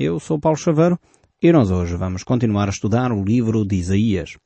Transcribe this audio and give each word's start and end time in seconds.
Eu 0.00 0.20
sou 0.20 0.38
Paulo 0.38 0.56
Chaveiro 0.56 0.96
e 1.42 1.50
nós 1.50 1.72
hoje 1.72 1.96
vamos 1.96 2.22
continuar 2.22 2.68
a 2.68 2.70
estudar 2.70 3.10
o 3.10 3.20
livro 3.20 3.64
de 3.64 3.74
Isaías. 3.74 4.36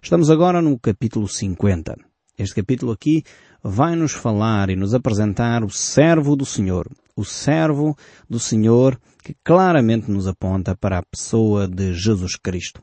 Estamos 0.00 0.30
agora 0.30 0.62
no 0.62 0.78
capítulo 0.78 1.26
50. 1.26 1.96
Este 2.38 2.54
capítulo 2.54 2.92
aqui 2.92 3.24
vai 3.60 3.96
nos 3.96 4.12
falar 4.12 4.70
e 4.70 4.76
nos 4.76 4.94
apresentar 4.94 5.64
o 5.64 5.68
servo 5.68 6.36
do 6.36 6.46
Senhor, 6.46 6.88
o 7.16 7.24
servo 7.24 7.96
do 8.28 8.38
Senhor 8.38 9.00
que 9.24 9.34
claramente 9.42 10.08
nos 10.08 10.28
aponta 10.28 10.76
para 10.76 10.98
a 10.98 11.02
pessoa 11.02 11.66
de 11.66 11.92
Jesus 11.92 12.36
Cristo. 12.36 12.80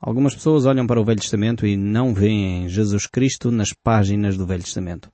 Algumas 0.00 0.34
pessoas 0.34 0.66
olham 0.66 0.84
para 0.84 1.00
o 1.00 1.04
Velho 1.04 1.20
Testamento 1.20 1.64
e 1.64 1.76
não 1.76 2.12
veem 2.12 2.68
Jesus 2.68 3.06
Cristo 3.06 3.52
nas 3.52 3.68
páginas 3.72 4.36
do 4.36 4.44
Velho 4.48 4.64
Testamento 4.64 5.08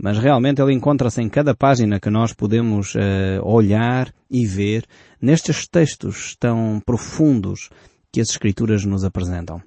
mas 0.00 0.18
realmente 0.18 0.62
ele 0.62 0.72
encontra-se 0.72 1.20
em 1.20 1.28
cada 1.28 1.54
página 1.54 1.98
que 1.98 2.08
nós 2.08 2.32
podemos 2.32 2.94
uh, 2.94 3.42
olhar 3.42 4.12
e 4.30 4.46
ver 4.46 4.84
nestes 5.20 5.66
textos 5.66 6.36
tão 6.38 6.80
profundos 6.84 7.68
que 8.12 8.20
as 8.20 8.30
Escrituras 8.30 8.84
nos 8.84 9.04
apresentam. 9.04 9.60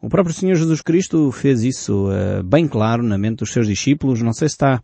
O 0.00 0.08
próprio 0.08 0.34
Senhor 0.34 0.54
Jesus 0.54 0.80
Cristo 0.80 1.30
fez 1.30 1.62
isso 1.62 2.08
uh, 2.08 2.42
bem 2.42 2.66
claro 2.66 3.02
na 3.02 3.18
mente 3.18 3.38
dos 3.40 3.52
seus 3.52 3.66
discípulos. 3.66 4.22
Não 4.22 4.32
sei 4.32 4.48
se 4.48 4.54
está 4.54 4.80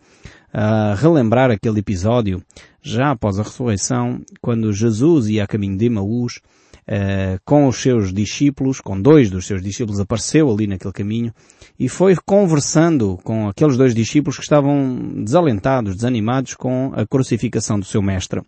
a 0.53 0.95
relembrar 0.95 1.51
aquele 1.51 1.79
episódio 1.79 2.43
já 2.83 3.13
após 3.13 3.39
a 3.39 3.43
ressurreição, 3.43 4.21
quando 4.41 4.73
Jesus 4.73 5.29
ia 5.29 5.45
a 5.45 5.47
caminho 5.47 5.77
de 5.77 5.87
Emaús 5.87 6.41
uh, 6.89 7.41
com 7.45 7.67
os 7.67 7.77
seus 7.77 8.13
discípulos, 8.13 8.81
com 8.81 9.01
dois 9.01 9.31
dos 9.31 9.47
seus 9.47 9.63
discípulos, 9.63 10.01
apareceu 10.01 10.51
ali 10.51 10.67
naquele 10.67 10.93
caminho 10.93 11.33
e 11.79 11.89
foi 11.89 12.17
conversando 12.27 13.19
com 13.25 13.49
aqueles 13.49 13.77
dois 13.77 13.95
discípulos 13.95 14.37
que 14.37 14.43
estavam 14.43 15.23
desalentados, 15.25 15.97
desanimados 15.97 16.55
com 16.55 16.93
a 16.95 17.07
crucificação 17.07 17.79
do 17.79 17.85
seu 17.85 18.03
mestre. 18.03 18.43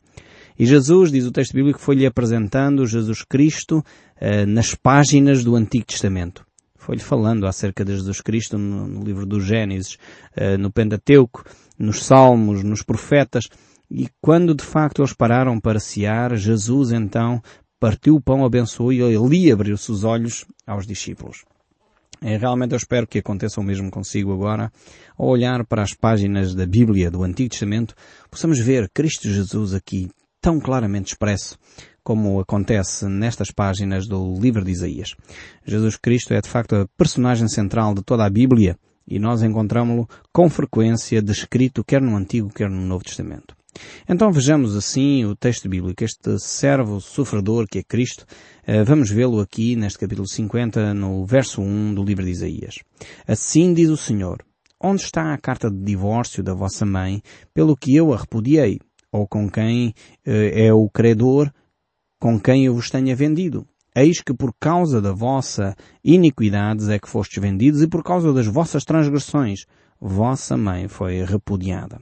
E 0.58 0.66
Jesus, 0.66 1.10
diz 1.10 1.24
o 1.24 1.32
texto 1.32 1.54
bíblico, 1.54 1.80
foi-lhe 1.80 2.06
apresentando 2.06 2.86
Jesus 2.86 3.22
Cristo 3.22 3.78
uh, 3.78 4.46
nas 4.46 4.74
páginas 4.74 5.42
do 5.42 5.56
Antigo 5.56 5.86
Testamento. 5.86 6.44
Foi-lhe 6.76 7.00
falando 7.00 7.46
acerca 7.46 7.84
de 7.84 7.92
Jesus 7.92 8.20
Cristo 8.20 8.58
no, 8.58 8.86
no 8.86 9.04
livro 9.04 9.24
do 9.24 9.40
Gênesis, 9.40 9.96
uh, 10.36 10.58
no 10.58 10.70
Pentateuco, 10.70 11.44
nos 11.78 12.04
Salmos, 12.04 12.62
nos 12.62 12.82
Profetas. 12.82 13.44
E 13.90 14.08
quando 14.20 14.54
de 14.54 14.64
facto 14.64 15.00
eles 15.00 15.12
pararam 15.12 15.60
para 15.60 15.78
cear, 15.78 16.36
Jesus 16.36 16.92
então 16.92 17.42
partiu 17.82 18.14
o 18.14 18.20
pão, 18.20 18.44
abençoou 18.44 18.92
e 18.92 19.02
ali 19.02 19.50
abriu-se 19.50 19.90
os 19.90 20.04
olhos 20.04 20.44
aos 20.64 20.86
discípulos. 20.86 21.44
É, 22.22 22.36
realmente 22.36 22.74
eu 22.74 22.76
espero 22.76 23.08
que 23.08 23.18
aconteça 23.18 23.60
o 23.60 23.64
mesmo 23.64 23.90
consigo 23.90 24.32
agora. 24.32 24.70
Ao 25.18 25.26
olhar 25.26 25.66
para 25.66 25.82
as 25.82 25.92
páginas 25.92 26.54
da 26.54 26.64
Bíblia 26.64 27.10
do 27.10 27.24
Antigo 27.24 27.50
Testamento, 27.50 27.96
possamos 28.30 28.60
ver 28.60 28.88
Cristo 28.94 29.28
Jesus 29.28 29.74
aqui 29.74 30.08
tão 30.40 30.60
claramente 30.60 31.08
expresso 31.08 31.58
como 32.04 32.38
acontece 32.38 33.06
nestas 33.08 33.50
páginas 33.50 34.06
do 34.06 34.38
livro 34.40 34.64
de 34.64 34.70
Isaías. 34.70 35.16
Jesus 35.66 35.96
Cristo 35.96 36.34
é 36.34 36.40
de 36.40 36.48
facto 36.48 36.76
a 36.76 36.86
personagem 36.96 37.48
central 37.48 37.94
de 37.94 38.02
toda 38.04 38.24
a 38.24 38.30
Bíblia 38.30 38.78
e 39.08 39.18
nós 39.18 39.42
encontramos-lo 39.42 40.08
com 40.32 40.48
frequência 40.48 41.20
descrito 41.20 41.82
quer 41.82 42.00
no 42.00 42.16
Antigo 42.16 42.48
quer 42.48 42.70
no 42.70 42.82
Novo 42.82 43.02
Testamento. 43.02 43.56
Então 44.08 44.30
vejamos 44.30 44.76
assim 44.76 45.24
o 45.24 45.34
texto 45.34 45.68
bíblico, 45.68 46.04
este 46.04 46.38
servo 46.38 47.00
sofredor 47.00 47.66
que 47.66 47.78
é 47.78 47.82
Cristo, 47.82 48.26
eh, 48.66 48.84
vamos 48.84 49.10
vê-lo 49.10 49.40
aqui 49.40 49.76
neste 49.76 49.98
capítulo 49.98 50.28
50, 50.28 50.92
no 50.92 51.24
verso 51.24 51.62
1 51.62 51.94
do 51.94 52.04
livro 52.04 52.24
de 52.24 52.30
Isaías. 52.30 52.76
Assim 53.26 53.72
diz 53.72 53.88
o 53.88 53.96
Senhor, 53.96 54.44
onde 54.80 55.02
está 55.02 55.32
a 55.32 55.38
carta 55.38 55.70
de 55.70 55.82
divórcio 55.82 56.42
da 56.42 56.52
vossa 56.52 56.84
mãe, 56.84 57.22
pelo 57.54 57.76
que 57.76 57.94
eu 57.94 58.12
a 58.12 58.16
repudiei, 58.16 58.78
ou 59.10 59.26
com 59.26 59.48
quem 59.48 59.94
eh, 60.26 60.66
é 60.66 60.72
o 60.72 60.88
credor, 60.90 61.50
com 62.20 62.38
quem 62.38 62.66
eu 62.66 62.74
vos 62.74 62.90
tenha 62.90 63.16
vendido? 63.16 63.66
Eis 63.94 64.22
que 64.22 64.32
por 64.32 64.54
causa 64.58 65.02
da 65.02 65.12
vossa 65.12 65.74
iniquidades 66.02 66.88
é 66.88 66.98
que 66.98 67.08
fostes 67.08 67.42
vendidos 67.42 67.82
e 67.82 67.88
por 67.88 68.02
causa 68.02 68.32
das 68.32 68.46
vossas 68.46 68.84
transgressões, 68.84 69.66
vossa 70.00 70.56
mãe 70.56 70.88
foi 70.88 71.22
repudiada. 71.24 72.00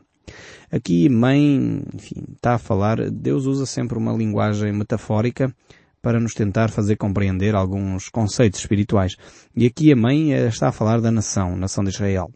Aqui, 0.71 1.09
mãe, 1.09 1.83
enfim, 1.95 2.25
está 2.35 2.55
a 2.55 2.59
falar, 2.59 3.11
Deus 3.11 3.47
usa 3.47 3.67
sempre 3.67 3.99
uma 3.99 4.13
linguagem 4.13 4.73
metafórica 4.73 5.55
para 6.03 6.19
nos 6.19 6.35
tentar 6.35 6.71
fazer 6.71 6.97
compreender 6.97 7.55
alguns 7.55 8.09
conceitos 8.09 8.61
espirituais. 8.61 9.17
E 9.55 9.67
aqui 9.67 9.93
a 9.93 9.97
mãe 9.97 10.33
eh, 10.33 10.47
está 10.49 10.69
a 10.69 10.73
falar 10.73 11.01
da 11.01 11.11
nação, 11.11 11.57
nação 11.57 11.85
de 11.85 11.91
Israel. 11.91 12.31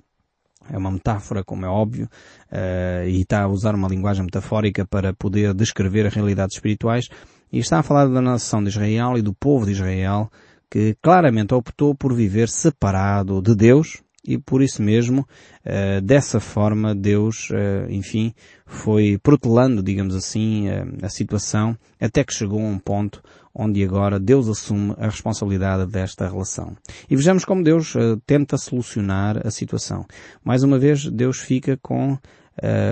É 0.71 0.79
uma 0.79 0.91
metáfora, 0.91 1.45
como 1.45 1.65
é 1.67 1.69
óbvio, 1.69 2.09
uh, 2.51 3.07
e 3.07 3.21
está 3.21 3.43
a 3.43 3.49
usar 3.49 3.75
uma 3.75 3.89
linguagem 3.89 4.25
metafórica 4.25 4.87
para 4.87 5.13
poder 5.13 5.53
descrever 5.53 6.07
as 6.07 6.15
realidades 6.15 6.57
espirituais. 6.57 7.09
E 7.53 7.59
está 7.59 7.81
a 7.81 7.83
falar 7.83 8.07
da 8.07 8.21
nação 8.23 8.63
de 8.63 8.71
Israel 8.71 9.19
e 9.19 9.23
do 9.23 9.35
povo 9.35 9.67
de 9.67 9.73
Israel, 9.73 10.31
que 10.71 10.97
claramente 11.03 11.55
optou 11.55 11.95
por 11.95 12.15
viver 12.15 12.49
separado 12.49 13.43
de 13.43 13.55
Deus, 13.55 14.03
e 14.27 14.39
por 14.39 14.63
isso 14.63 14.83
mesmo, 14.83 15.21
uh, 15.21 16.01
dessa 16.01 16.41
forma, 16.41 16.95
Deus, 16.95 17.51
uh, 17.51 17.91
enfim, 17.91 18.33
foi 18.65 19.19
protelando, 19.23 19.83
digamos 19.83 20.15
assim, 20.17 20.69
uh, 20.69 20.87
a 21.03 21.11
situação, 21.11 21.77
até 22.01 22.25
que 22.25 22.33
chegou 22.33 22.61
a 22.61 22.65
um 22.65 22.79
ponto 22.79 23.23
onde 23.55 23.85
agora 23.85 24.19
Deus 24.19 24.49
assume 24.49 24.95
a 24.99 25.07
responsabilidade 25.07 25.87
desta 25.87 26.27
relação. 26.27 26.75
E 27.09 27.15
vejamos 27.15 27.45
como 27.45 27.63
Deus 27.63 27.95
tenta 28.27 28.57
solucionar 28.57 29.47
a 29.47 29.51
situação. 29.51 30.05
Mais 30.43 30.65
uma 30.65 30.77
vez, 30.77 31.09
Deus 31.09 31.39
fica 31.39 31.79
com 31.81 32.19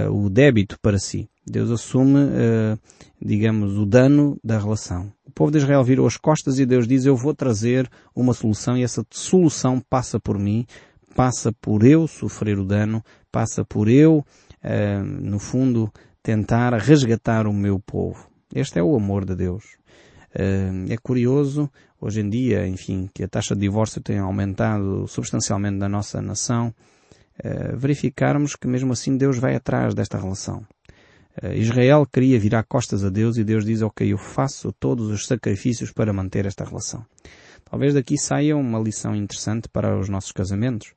o 0.08 0.30
débito 0.30 0.78
para 0.80 1.00
si. 1.00 1.28
Deus 1.44 1.68
assume, 1.68 2.20
digamos, 3.20 3.76
o 3.76 3.84
dano 3.84 4.38
da 4.44 4.56
relação. 4.56 5.12
O 5.26 5.32
povo 5.32 5.50
de 5.50 5.58
Israel 5.58 5.82
virou 5.82 6.06
as 6.06 6.16
costas 6.16 6.60
e 6.60 6.64
Deus 6.64 6.86
diz, 6.86 7.04
eu 7.04 7.16
vou 7.16 7.34
trazer 7.34 7.90
uma 8.14 8.32
solução 8.32 8.76
e 8.76 8.84
essa 8.84 9.04
solução 9.10 9.80
passa 9.80 10.20
por 10.20 10.38
mim, 10.38 10.64
passa 11.14 11.52
por 11.52 11.84
eu 11.84 12.06
sofrer 12.06 12.58
o 12.58 12.64
dano, 12.64 13.04
passa 13.30 13.64
por 13.64 13.88
eu, 13.88 14.24
uh, 14.64 15.04
no 15.04 15.38
fundo, 15.38 15.92
tentar 16.22 16.74
resgatar 16.74 17.46
o 17.46 17.52
meu 17.52 17.78
povo. 17.78 18.28
Este 18.54 18.78
é 18.78 18.82
o 18.82 18.94
amor 18.96 19.24
de 19.24 19.34
Deus. 19.34 19.64
Uh, 20.34 20.90
é 20.90 20.96
curioso, 20.96 21.70
hoje 22.00 22.20
em 22.20 22.28
dia, 22.28 22.66
enfim, 22.66 23.08
que 23.12 23.22
a 23.22 23.28
taxa 23.28 23.54
de 23.54 23.60
divórcio 23.60 24.00
tem 24.00 24.18
aumentado 24.18 25.06
substancialmente 25.06 25.76
na 25.76 25.88
nossa 25.88 26.20
nação, 26.20 26.74
uh, 27.44 27.76
verificarmos 27.76 28.56
que 28.56 28.66
mesmo 28.66 28.92
assim 28.92 29.16
Deus 29.16 29.38
vai 29.38 29.54
atrás 29.54 29.94
desta 29.94 30.18
relação. 30.18 30.64
Israel 31.54 32.04
queria 32.04 32.38
virar 32.38 32.62
costas 32.62 33.02
a 33.02 33.08
Deus 33.08 33.38
e 33.38 33.42
Deus 33.42 33.64
diz, 33.64 33.80
ok, 33.80 34.12
eu 34.12 34.18
faço 34.18 34.70
todos 34.70 35.08
os 35.08 35.26
sacrifícios 35.26 35.90
para 35.90 36.12
manter 36.12 36.44
esta 36.44 36.62
relação. 36.62 37.06
Talvez 37.64 37.94
daqui 37.94 38.18
saia 38.18 38.54
uma 38.54 38.78
lição 38.78 39.16
interessante 39.16 39.66
para 39.66 39.98
os 39.98 40.10
nossos 40.10 40.30
casamentos. 40.30 40.92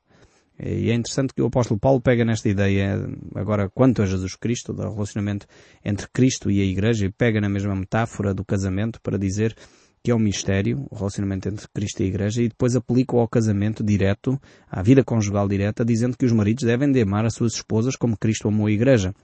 E 0.58 0.90
é 0.90 0.94
interessante 0.94 1.34
que 1.34 1.42
o 1.42 1.46
apóstolo 1.46 1.78
Paulo 1.78 2.00
pega 2.00 2.24
nesta 2.24 2.48
ideia 2.48 2.98
agora 3.34 3.68
quanto 3.68 4.02
a 4.02 4.06
Jesus 4.06 4.34
Cristo, 4.34 4.72
do 4.72 4.82
relacionamento 4.88 5.46
entre 5.84 6.08
Cristo 6.08 6.50
e 6.50 6.60
a 6.60 6.64
Igreja, 6.64 7.06
e 7.06 7.12
pega 7.12 7.40
na 7.40 7.48
mesma 7.48 7.74
metáfora 7.74 8.32
do 8.32 8.44
casamento 8.44 9.00
para 9.02 9.18
dizer 9.18 9.54
que 10.02 10.10
é 10.10 10.14
um 10.14 10.18
mistério, 10.18 10.86
o 10.90 10.94
relacionamento 10.94 11.48
entre 11.48 11.66
Cristo 11.74 12.00
e 12.00 12.04
a 12.04 12.06
Igreja, 12.06 12.42
e 12.42 12.48
depois 12.48 12.74
aplica-o 12.74 13.20
ao 13.20 13.28
casamento 13.28 13.84
direto, 13.84 14.40
à 14.70 14.82
vida 14.82 15.04
conjugal 15.04 15.46
direta, 15.46 15.84
dizendo 15.84 16.16
que 16.16 16.24
os 16.24 16.32
maridos 16.32 16.64
devem 16.64 16.90
de 16.90 17.02
amar 17.02 17.26
as 17.26 17.34
suas 17.34 17.54
esposas 17.54 17.96
como 17.96 18.16
Cristo 18.16 18.48
amou 18.48 18.66
a 18.66 18.70
Igreja. 18.70 19.14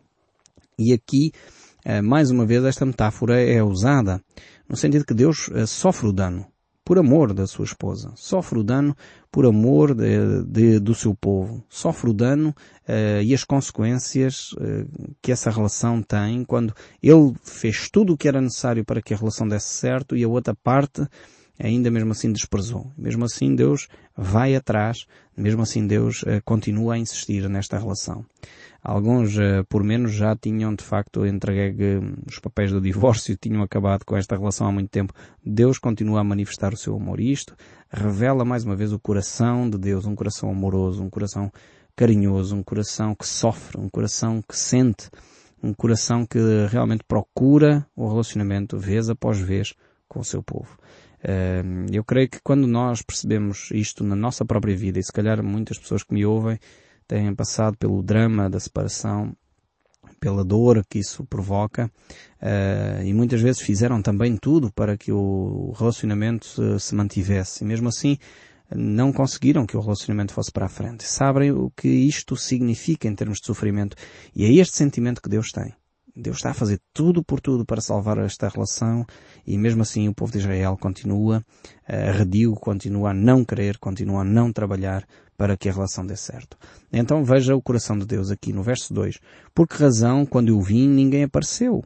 E 0.78 0.92
aqui, 0.92 1.32
eh, 1.84 2.02
mais 2.02 2.30
uma 2.30 2.44
vez, 2.44 2.64
esta 2.64 2.84
metáfora 2.84 3.40
é 3.40 3.62
usada, 3.62 4.20
no 4.68 4.76
sentido 4.76 5.06
que 5.06 5.14
Deus 5.14 5.48
eh, 5.54 5.66
sofre 5.66 6.08
o 6.08 6.12
dano 6.12 6.51
por 6.84 6.98
amor 6.98 7.32
da 7.32 7.46
sua 7.46 7.64
esposa. 7.64 8.12
Sofre 8.16 8.58
o 8.58 8.64
dano 8.64 8.96
por 9.30 9.46
amor 9.46 9.94
de, 9.94 10.44
de, 10.44 10.78
do 10.78 10.94
seu 10.94 11.14
povo. 11.14 11.64
Sofre 11.68 12.10
o 12.10 12.14
dano 12.14 12.54
uh, 12.88 13.22
e 13.22 13.32
as 13.32 13.44
consequências 13.44 14.52
uh, 14.52 15.14
que 15.20 15.32
essa 15.32 15.50
relação 15.50 16.02
tem 16.02 16.44
quando 16.44 16.74
ele 17.02 17.34
fez 17.42 17.88
tudo 17.88 18.12
o 18.12 18.16
que 18.16 18.28
era 18.28 18.40
necessário 18.40 18.84
para 18.84 19.00
que 19.00 19.14
a 19.14 19.16
relação 19.16 19.46
desse 19.46 19.68
certo 19.68 20.16
e 20.16 20.24
a 20.24 20.28
outra 20.28 20.54
parte 20.54 21.06
ainda 21.58 21.90
mesmo 21.90 22.12
assim 22.12 22.32
desprezou. 22.32 22.90
Mesmo 22.96 23.24
assim 23.24 23.54
Deus 23.54 23.88
vai 24.16 24.54
atrás, 24.54 25.06
mesmo 25.36 25.62
assim 25.62 25.86
Deus 25.86 26.22
uh, 26.22 26.42
continua 26.44 26.94
a 26.94 26.98
insistir 26.98 27.48
nesta 27.48 27.78
relação. 27.78 28.24
Alguns, 28.82 29.36
uh, 29.36 29.64
por 29.68 29.84
menos, 29.84 30.12
já 30.12 30.34
tinham 30.34 30.74
de 30.74 30.82
facto 30.82 31.24
entregue 31.24 32.00
os 32.26 32.38
papéis 32.38 32.72
do 32.72 32.80
divórcio, 32.80 33.36
tinham 33.40 33.62
acabado 33.62 34.04
com 34.04 34.16
esta 34.16 34.36
relação 34.36 34.66
há 34.66 34.72
muito 34.72 34.90
tempo. 34.90 35.12
Deus 35.44 35.78
continua 35.78 36.20
a 36.20 36.24
manifestar 36.24 36.72
o 36.72 36.76
seu 36.76 36.96
amor 36.96 37.20
e 37.20 37.30
isto 37.30 37.54
revela 37.90 38.44
mais 38.44 38.64
uma 38.64 38.74
vez 38.74 38.92
o 38.92 38.98
coração 38.98 39.68
de 39.68 39.78
Deus, 39.78 40.06
um 40.06 40.14
coração 40.14 40.50
amoroso, 40.50 41.02
um 41.02 41.10
coração 41.10 41.52
carinhoso, 41.94 42.56
um 42.56 42.62
coração 42.62 43.14
que 43.14 43.26
sofre, 43.26 43.78
um 43.78 43.88
coração 43.88 44.42
que 44.42 44.56
sente, 44.56 45.10
um 45.62 45.72
coração 45.72 46.26
que 46.26 46.38
realmente 46.70 47.04
procura 47.04 47.86
o 47.94 48.08
relacionamento 48.08 48.78
vez 48.78 49.08
após 49.08 49.38
vez 49.38 49.74
com 50.08 50.20
o 50.20 50.24
seu 50.24 50.42
povo. 50.42 50.76
Eu 51.92 52.04
creio 52.04 52.28
que 52.28 52.40
quando 52.42 52.66
nós 52.66 53.02
percebemos 53.02 53.70
isto 53.72 54.02
na 54.02 54.16
nossa 54.16 54.44
própria 54.44 54.76
vida, 54.76 54.98
e 54.98 55.02
se 55.02 55.12
calhar 55.12 55.42
muitas 55.42 55.78
pessoas 55.78 56.02
que 56.02 56.12
me 56.12 56.24
ouvem 56.26 56.58
têm 57.06 57.34
passado 57.34 57.76
pelo 57.76 58.02
drama 58.02 58.50
da 58.50 58.58
separação, 58.58 59.36
pela 60.18 60.44
dor 60.44 60.84
que 60.88 60.98
isso 60.98 61.24
provoca, 61.24 61.90
uh, 62.40 63.02
e 63.04 63.12
muitas 63.12 63.40
vezes 63.40 63.60
fizeram 63.60 64.00
também 64.00 64.36
tudo 64.36 64.72
para 64.72 64.96
que 64.96 65.12
o 65.12 65.72
relacionamento 65.76 66.78
se 66.78 66.94
mantivesse. 66.94 67.64
E 67.64 67.66
mesmo 67.66 67.88
assim, 67.88 68.18
não 68.74 69.12
conseguiram 69.12 69.66
que 69.66 69.76
o 69.76 69.80
relacionamento 69.80 70.32
fosse 70.32 70.50
para 70.50 70.66
a 70.66 70.68
frente. 70.68 71.04
Sabem 71.04 71.52
o 71.52 71.70
que 71.70 71.88
isto 71.88 72.36
significa 72.36 73.08
em 73.08 73.14
termos 73.14 73.38
de 73.38 73.46
sofrimento. 73.46 73.96
E 74.34 74.44
é 74.44 74.52
este 74.52 74.76
sentimento 74.76 75.20
que 75.20 75.28
Deus 75.28 75.50
tem. 75.50 75.74
Deus 76.14 76.36
está 76.36 76.50
a 76.50 76.54
fazer 76.54 76.78
tudo 76.92 77.24
por 77.24 77.40
tudo 77.40 77.64
para 77.64 77.80
salvar 77.80 78.18
esta 78.18 78.48
relação 78.48 79.06
e 79.46 79.56
mesmo 79.56 79.82
assim 79.82 80.08
o 80.08 80.14
povo 80.14 80.30
de 80.30 80.38
Israel 80.38 80.76
continua 80.78 81.42
arredio, 81.86 82.52
continua 82.54 83.10
a 83.10 83.14
não 83.14 83.44
querer, 83.44 83.78
continua 83.78 84.20
a 84.20 84.24
não 84.24 84.52
trabalhar 84.52 85.06
para 85.36 85.56
que 85.56 85.68
a 85.68 85.72
relação 85.72 86.06
dê 86.06 86.14
certo. 86.14 86.56
Então 86.92 87.24
veja 87.24 87.56
o 87.56 87.62
coração 87.62 87.98
de 87.98 88.06
Deus 88.06 88.30
aqui 88.30 88.52
no 88.52 88.62
verso 88.62 88.92
2. 88.92 89.18
Por 89.54 89.66
que 89.66 89.76
razão, 89.76 90.26
quando 90.26 90.50
eu 90.50 90.60
vim, 90.60 90.86
ninguém 90.86 91.24
apareceu? 91.24 91.82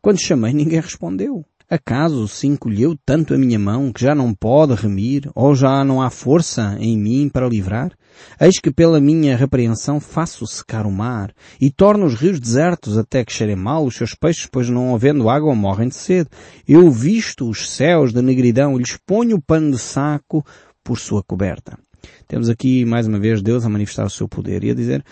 Quando 0.00 0.18
chamei, 0.18 0.52
ninguém 0.52 0.80
respondeu. 0.80 1.44
Acaso 1.70 2.26
se 2.26 2.46
encolheu 2.46 2.96
tanto 3.04 3.34
a 3.34 3.36
minha 3.36 3.58
mão 3.58 3.92
que 3.92 4.00
já 4.00 4.14
não 4.14 4.32
pode 4.32 4.74
remir, 4.74 5.30
ou 5.34 5.54
já 5.54 5.84
não 5.84 6.00
há 6.00 6.08
força 6.08 6.74
em 6.80 6.96
mim 6.96 7.28
para 7.28 7.46
livrar? 7.46 7.92
Eis 8.40 8.58
que 8.58 8.70
pela 8.70 8.98
minha 8.98 9.36
repreensão 9.36 10.00
faço 10.00 10.46
secar 10.46 10.86
o 10.86 10.90
mar, 10.90 11.30
e 11.60 11.70
torno 11.70 12.06
os 12.06 12.14
rios 12.14 12.40
desertos 12.40 12.96
até 12.96 13.22
que 13.22 13.34
cheirem 13.34 13.54
mal 13.54 13.84
os 13.84 13.94
seus 13.94 14.14
peixes, 14.14 14.48
pois 14.50 14.70
não 14.70 14.94
havendo 14.94 15.28
água 15.28 15.54
morrem 15.54 15.88
de 15.88 15.94
sede. 15.94 16.30
Eu 16.66 16.90
visto 16.90 17.46
os 17.46 17.68
céus 17.70 18.14
de 18.14 18.22
negridão 18.22 18.74
e 18.74 18.78
lhes 18.78 18.96
ponho 19.06 19.36
o 19.36 19.42
pano 19.42 19.70
de 19.70 19.78
saco 19.78 20.42
por 20.82 20.98
sua 20.98 21.22
coberta. 21.22 21.78
Temos 22.26 22.48
aqui 22.48 22.86
mais 22.86 23.06
uma 23.06 23.20
vez 23.20 23.42
Deus 23.42 23.66
a 23.66 23.68
manifestar 23.68 24.06
o 24.06 24.10
seu 24.10 24.26
poder 24.26 24.64
e 24.64 24.70
a 24.70 24.74
dizer, 24.74 25.04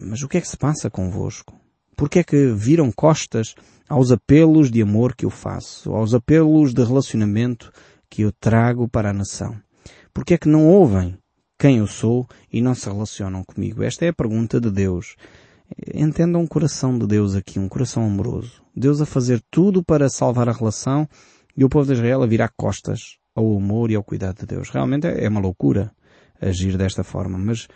mas 0.00 0.20
o 0.20 0.28
que 0.28 0.38
é 0.38 0.40
que 0.40 0.48
se 0.48 0.56
passa 0.56 0.90
convosco? 0.90 1.61
Por 1.96 2.08
que 2.08 2.18
é 2.20 2.24
que 2.24 2.52
viram 2.52 2.90
costas 2.90 3.54
aos 3.88 4.10
apelos 4.10 4.70
de 4.70 4.82
amor 4.82 5.14
que 5.14 5.24
eu 5.24 5.30
faço, 5.30 5.92
aos 5.92 6.14
apelos 6.14 6.72
de 6.72 6.82
relacionamento 6.82 7.70
que 8.08 8.22
eu 8.22 8.32
trago 8.32 8.88
para 8.88 9.10
a 9.10 9.12
nação? 9.12 9.56
Por 10.12 10.24
que 10.24 10.34
é 10.34 10.38
que 10.38 10.48
não 10.48 10.66
ouvem 10.66 11.16
quem 11.58 11.78
eu 11.78 11.86
sou 11.86 12.26
e 12.52 12.60
não 12.60 12.74
se 12.74 12.88
relacionam 12.88 13.44
comigo? 13.44 13.82
Esta 13.82 14.04
é 14.04 14.08
a 14.08 14.12
pergunta 14.12 14.60
de 14.60 14.70
Deus. 14.70 15.16
Entendam 15.94 16.42
um 16.42 16.46
coração 16.46 16.98
de 16.98 17.06
Deus 17.06 17.34
aqui, 17.34 17.58
um 17.58 17.68
coração 17.68 18.04
amoroso. 18.04 18.62
Deus 18.74 19.00
a 19.00 19.06
fazer 19.06 19.42
tudo 19.50 19.82
para 19.82 20.08
salvar 20.08 20.48
a 20.48 20.52
relação 20.52 21.08
e 21.56 21.64
o 21.64 21.68
povo 21.68 21.86
de 21.86 21.92
Israel 21.92 22.22
a 22.22 22.26
virar 22.26 22.52
costas 22.56 23.16
ao 23.34 23.56
amor 23.56 23.90
e 23.90 23.94
ao 23.94 24.04
cuidado 24.04 24.40
de 24.40 24.46
Deus. 24.46 24.70
Realmente 24.70 25.06
é 25.06 25.28
uma 25.28 25.40
loucura 25.40 25.92
agir 26.40 26.76
desta 26.76 27.04
forma, 27.04 27.38
mas 27.38 27.68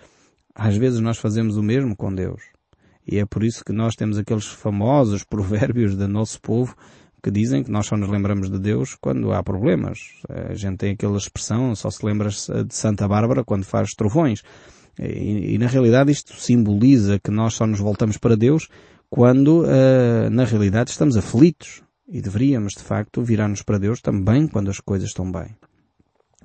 às 0.55 0.77
vezes 0.77 1.01
nós 1.01 1.19
fazemos 1.19 1.57
o 1.57 1.63
mesmo 1.63 1.97
com 1.97 2.15
Deus. 2.15 2.56
E 3.07 3.19
é 3.19 3.25
por 3.27 3.45
isso 3.45 3.65
que 3.65 3.73
nós 3.73 3.95
temos 3.95 4.19
aqueles 4.19 4.47
famosos 4.47 5.23
provérbios 5.29 5.97
do 5.97 6.09
nosso 6.09 6.41
povo 6.41 6.75
que 7.23 7.31
dizem 7.31 7.65
que 7.65 7.71
nós 7.71 7.87
só 7.87 7.97
nos 7.97 8.09
lembramos 8.09 8.49
de 8.49 8.59
Deus 8.59 8.97
quando 9.01 9.33
há 9.33 9.43
problemas. 9.43 9.99
A 10.29 10.55
gente 10.55 10.77
tem 10.77 10.93
aquela 10.93 11.17
expressão, 11.17 11.75
só 11.75 11.91
se 11.91 12.05
lembra 12.07 12.29
de 12.29 12.75
Santa 12.75 13.09
Bárbara 13.09 13.43
quando 13.45 13.65
faz 13.65 13.95
trovões. 13.95 14.43
E, 14.97 15.55
e, 15.55 15.59
na 15.59 15.67
realidade 15.67 16.13
isto 16.13 16.35
simboliza 16.41 17.19
que 17.19 17.31
nós 17.31 17.55
só 17.55 17.67
nos 17.67 17.81
voltamos 17.81 18.17
para 18.17 18.37
Deus 18.37 18.69
quando, 19.11 19.65
uh, 19.65 20.31
na 20.31 20.45
realidade, 20.45 20.91
estamos 20.91 21.17
aflitos. 21.17 21.83
E 22.09 22.21
deveríamos, 22.21 22.75
de 22.75 22.85
facto, 22.85 23.21
virar-nos 23.23 23.63
para 23.63 23.79
Deus 23.79 24.01
também 24.01 24.47
quando 24.47 24.71
as 24.71 24.79
coisas 24.79 25.09
estão 25.09 25.31
bem. 25.31 25.57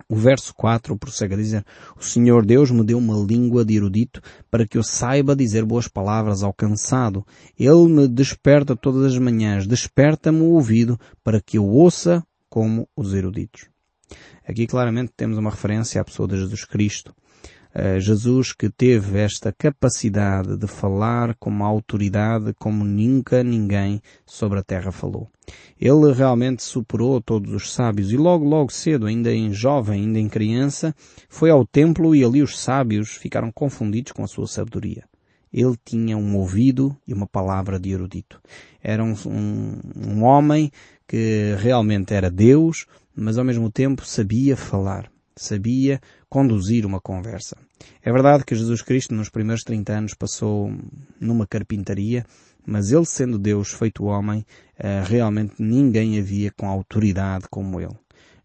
O 0.07 0.15
verso 0.15 0.53
4 0.55 0.97
prossegue 0.97 1.33
a 1.33 1.37
dizer, 1.37 1.65
O 1.97 2.03
Senhor 2.03 2.45
Deus 2.45 2.71
me 2.71 2.83
deu 2.83 2.97
uma 2.97 3.17
língua 3.17 3.63
de 3.63 3.75
erudito 3.75 4.21
para 4.49 4.67
que 4.67 4.77
eu 4.77 4.83
saiba 4.83 5.35
dizer 5.35 5.65
boas 5.65 5.87
palavras 5.87 6.43
ao 6.43 6.53
cansado. 6.53 7.25
Ele 7.57 7.87
me 7.87 8.07
desperta 8.07 8.75
todas 8.75 9.13
as 9.13 9.17
manhãs, 9.17 9.67
desperta-me 9.67 10.41
o 10.41 10.51
ouvido 10.51 10.99
para 11.23 11.41
que 11.41 11.57
eu 11.57 11.65
ouça 11.65 12.23
como 12.49 12.87
os 12.95 13.13
eruditos. 13.13 13.69
Aqui 14.47 14.67
claramente 14.67 15.13
temos 15.15 15.37
uma 15.37 15.49
referência 15.49 16.01
à 16.01 16.03
pessoa 16.03 16.27
de 16.27 16.37
Jesus 16.37 16.65
Cristo. 16.65 17.15
Jesus 17.99 18.51
que 18.51 18.69
teve 18.69 19.19
esta 19.19 19.51
capacidade 19.51 20.57
de 20.57 20.67
falar 20.67 21.35
com 21.35 21.49
uma 21.49 21.67
autoridade 21.67 22.53
como 22.59 22.83
nunca 22.83 23.43
ninguém 23.43 24.01
sobre 24.25 24.59
a 24.59 24.63
terra 24.63 24.91
falou. 24.91 25.29
Ele 25.79 26.11
realmente 26.13 26.63
superou 26.63 27.21
todos 27.21 27.53
os 27.53 27.71
sábios 27.71 28.11
e 28.11 28.17
logo, 28.17 28.45
logo 28.45 28.71
cedo, 28.71 29.05
ainda 29.05 29.33
em 29.33 29.53
jovem, 29.53 30.01
ainda 30.01 30.19
em 30.19 30.27
criança, 30.27 30.93
foi 31.29 31.49
ao 31.49 31.65
templo 31.65 32.15
e 32.15 32.23
ali 32.23 32.41
os 32.41 32.59
sábios 32.59 33.11
ficaram 33.11 33.51
confundidos 33.51 34.11
com 34.11 34.23
a 34.23 34.27
sua 34.27 34.47
sabedoria. 34.47 35.05
Ele 35.51 35.75
tinha 35.83 36.17
um 36.17 36.35
ouvido 36.37 36.95
e 37.07 37.13
uma 37.13 37.27
palavra 37.27 37.79
de 37.79 37.91
erudito. 37.91 38.41
Era 38.81 39.03
um, 39.03 39.13
um, 39.25 39.79
um 39.95 40.23
homem 40.23 40.71
que 41.07 41.55
realmente 41.57 42.13
era 42.13 42.29
Deus, 42.29 42.85
mas 43.15 43.37
ao 43.37 43.43
mesmo 43.43 43.69
tempo 43.69 44.05
sabia 44.05 44.55
falar 44.55 45.11
sabia 45.35 45.99
conduzir 46.29 46.85
uma 46.85 46.99
conversa. 46.99 47.57
É 48.03 48.11
verdade 48.11 48.43
que 48.45 48.55
Jesus 48.55 48.81
Cristo 48.81 49.13
nos 49.13 49.29
primeiros 49.29 49.63
30 49.63 49.93
anos 49.93 50.13
passou 50.13 50.71
numa 51.19 51.47
carpintaria, 51.47 52.25
mas 52.65 52.91
ele 52.91 53.05
sendo 53.05 53.39
Deus 53.39 53.71
feito 53.71 54.05
homem, 54.05 54.45
eh, 54.77 55.03
realmente 55.05 55.55
ninguém 55.59 56.19
havia 56.19 56.51
com 56.51 56.67
autoridade 56.67 57.45
como 57.49 57.81
ele. 57.81 57.97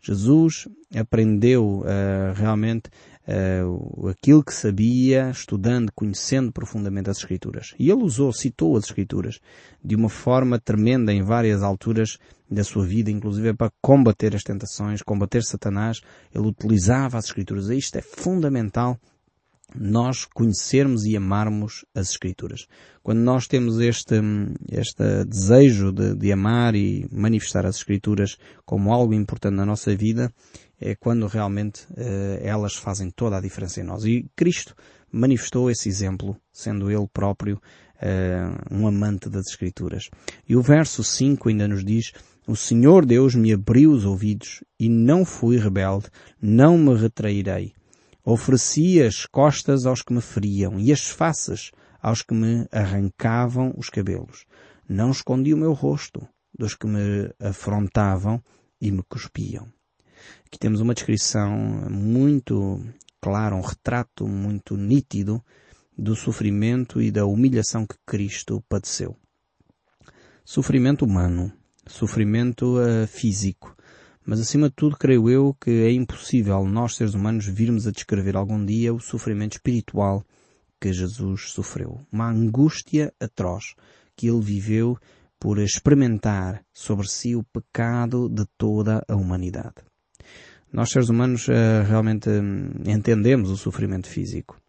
Jesus 0.06 0.68
aprendeu 0.94 1.80
uh, 1.80 2.32
realmente 2.36 2.88
uh, 3.26 4.08
aquilo 4.08 4.43
que 4.43 4.55
sabia, 4.55 5.31
estudando, 5.31 5.90
conhecendo 5.94 6.52
profundamente 6.52 7.11
as 7.11 7.19
Escrituras. 7.19 7.75
E 7.78 7.90
ele 7.90 8.02
usou, 8.02 8.32
citou 8.32 8.76
as 8.76 8.84
Escrituras 8.84 9.40
de 9.84 9.94
uma 9.94 10.08
forma 10.08 10.58
tremenda 10.58 11.12
em 11.12 11.23
várias 11.23 11.62
alturas 11.62 12.19
da 12.50 12.62
sua 12.62 12.87
vida, 12.87 13.11
inclusive 13.11 13.55
para 13.55 13.73
combater 13.82 14.34
as 14.34 14.43
tentações, 14.43 15.02
combater 15.02 15.43
Satanás. 15.43 16.00
Ele 16.34 16.46
utilizava 16.46 17.19
as 17.19 17.26
Escrituras. 17.26 17.69
E 17.69 17.76
isto 17.76 17.96
é 17.96 18.02
fundamental 18.02 18.99
nós 19.75 20.25
conhecermos 20.25 21.05
e 21.05 21.17
amarmos 21.17 21.84
as 21.94 22.11
Escrituras. 22.11 22.67
Quando 23.02 23.19
nós 23.19 23.46
temos 23.46 23.81
este, 23.81 24.14
este 24.70 25.25
desejo 25.25 25.93
de, 25.93 26.14
de, 26.14 26.32
amar 26.32 26.75
e 26.75 27.06
manifestar 27.11 27.67
as 27.67 27.76
Escrituras 27.76 28.37
como 28.64 28.93
algo 28.93 29.12
importante 29.12 29.56
na 29.56 29.67
nossa 29.67 29.94
vida, 29.94 30.32
é 30.81 30.94
quando 30.94 31.26
realmente 31.26 31.84
uh, 31.93 32.38
elas 32.43 32.75
fazem 32.75 33.11
toda 33.11 33.37
a 33.37 33.40
diferença 33.40 33.81
em 33.81 33.84
nós. 33.84 34.05
E 34.05 34.28
Cristo 34.37 34.75
manifestou 35.11 35.70
esse 35.70 35.88
exemplo, 35.88 36.37
sendo 36.52 36.90
Ele 36.90 37.06
próprio 37.12 37.56
uh, 37.56 38.75
um 38.75 38.87
amante 38.87 39.28
das 39.28 39.46
Escrituras. 39.49 40.11
E 40.49 40.56
o 40.56 40.62
verso 40.62 41.02
5 41.02 41.49
ainda 41.49 41.67
nos 41.67 41.84
diz, 41.84 42.12
o 42.46 42.55
Senhor 42.55 43.05
Deus 43.05 43.34
me 43.34 43.52
abriu 43.52 43.90
os 43.90 44.05
ouvidos 44.05 44.62
e 44.78 44.88
não 44.88 45.25
fui 45.25 45.58
rebelde, 45.58 46.06
não 46.41 46.79
me 46.79 46.94
retrairei. 46.94 47.72
Ofereci 48.24 49.03
as 49.03 49.24
costas 49.27 49.86
aos 49.86 50.03
que 50.03 50.12
me 50.12 50.20
feriam 50.20 50.79
e 50.79 50.93
as 50.93 51.08
faces 51.08 51.70
aos 52.00 52.22
que 52.22 52.34
me 52.34 52.67
arrancavam 52.70 53.72
os 53.77 53.89
cabelos. 53.89 54.44
Não 54.89 55.10
escondi 55.10 55.53
o 55.53 55.56
meu 55.56 55.72
rosto 55.72 56.27
dos 56.56 56.74
que 56.74 56.86
me 56.86 57.31
afrontavam 57.41 58.43
e 58.81 58.91
me 58.93 59.03
cuspiam. 59.08 59.75
Aqui 60.46 60.58
temos 60.58 60.81
uma 60.81 60.94
descrição 60.94 61.51
muito 61.91 62.82
clara, 63.20 63.55
um 63.55 63.61
retrato 63.61 64.27
muito 64.27 64.77
nítido 64.77 65.43
do 65.96 66.15
sofrimento 66.15 67.01
e 67.01 67.11
da 67.11 67.27
humilhação 67.27 67.87
que 67.87 67.96
Cristo 68.06 68.63
padeceu. 68.69 69.17
Sofrimento 70.44 71.05
humano, 71.05 71.53
sofrimento 71.87 72.77
uh, 72.79 73.06
físico, 73.06 73.77
mas 74.25 74.41
acima 74.41 74.69
de 74.69 74.75
tudo, 74.75 74.96
creio 74.96 75.31
eu 75.31 75.55
que 75.55 75.70
é 75.70 75.93
impossível 75.93 76.65
nós, 76.67 76.96
seres 76.96 77.15
humanos, 77.15 77.46
virmos 77.46 77.87
a 77.87 77.93
descrever 77.93 78.37
algum 78.37 78.65
dia 78.65 78.93
o 78.93 79.01
sofrimento 79.01 79.53
espiritual 79.53 80.25
que 80.81 80.93
Jesus 80.93 81.51
sofreu. 81.51 82.05
Uma 82.11 82.29
angústia 82.29 83.15
atroz 83.20 83.75
que 84.17 84.29
ele 84.29 84.41
viveu 84.41 84.99
por 85.39 85.58
experimentar 85.58 86.65
sobre 86.73 87.08
si 87.08 87.37
o 87.37 87.44
pecado 87.44 88.29
de 88.29 88.44
toda 88.58 89.05
a 89.08 89.15
humanidade. 89.15 89.77
Nós, 90.73 90.91
seres 90.91 91.08
humanos, 91.08 91.49
eh, 91.49 91.82
realmente 91.82 92.29
hum, 92.29 92.70
entendemos 92.87 93.51
o 93.51 93.56
sofrimento 93.56 94.08
físico. 94.08 94.61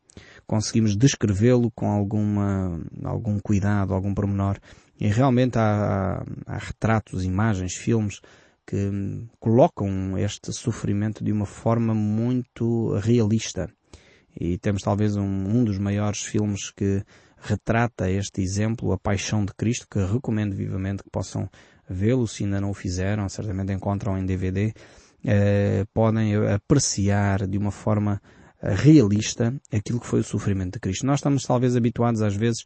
Conseguimos 0.45 0.95
descrevê-lo 0.95 1.69
com 1.71 1.91
alguma, 1.91 2.79
algum 3.03 3.39
cuidado, 3.39 3.93
algum 3.93 4.13
pormenor. 4.13 4.57
E 4.99 5.07
realmente 5.07 5.57
há, 5.57 6.23
há, 6.45 6.57
retratos, 6.57 7.25
imagens, 7.25 7.75
filmes 7.75 8.21
que 8.65 9.25
colocam 9.39 10.17
este 10.17 10.51
sofrimento 10.53 11.23
de 11.23 11.31
uma 11.31 11.45
forma 11.45 11.93
muito 11.93 12.97
realista. 12.99 13.69
E 14.39 14.57
temos 14.57 14.81
talvez 14.81 15.15
um, 15.15 15.23
um 15.23 15.63
dos 15.63 15.77
maiores 15.77 16.21
filmes 16.21 16.71
que 16.71 17.03
retrata 17.37 18.09
este 18.09 18.41
exemplo, 18.41 18.91
A 18.91 18.97
Paixão 18.97 19.45
de 19.45 19.53
Cristo, 19.53 19.87
que 19.89 19.99
recomendo 19.99 20.55
vivamente 20.55 21.03
que 21.03 21.09
possam 21.09 21.49
vê-lo, 21.89 22.27
se 22.27 22.43
ainda 22.43 22.59
não 22.59 22.71
o 22.71 22.73
fizeram, 22.73 23.27
certamente 23.29 23.71
encontram 23.71 24.17
em 24.17 24.25
DVD, 24.25 24.73
eh, 25.29 25.85
podem 25.93 26.33
apreciar 26.35 27.45
de 27.45 27.57
uma 27.57 27.69
forma 27.69 28.21
realista 28.61 29.53
aquilo 29.69 29.99
que 29.99 30.07
foi 30.07 30.21
o 30.21 30.23
sofrimento 30.23 30.75
de 30.75 30.79
Cristo. 30.79 31.05
Nós 31.05 31.19
estamos 31.19 31.43
talvez 31.43 31.75
habituados 31.75 32.21
às 32.21 32.33
vezes 32.33 32.63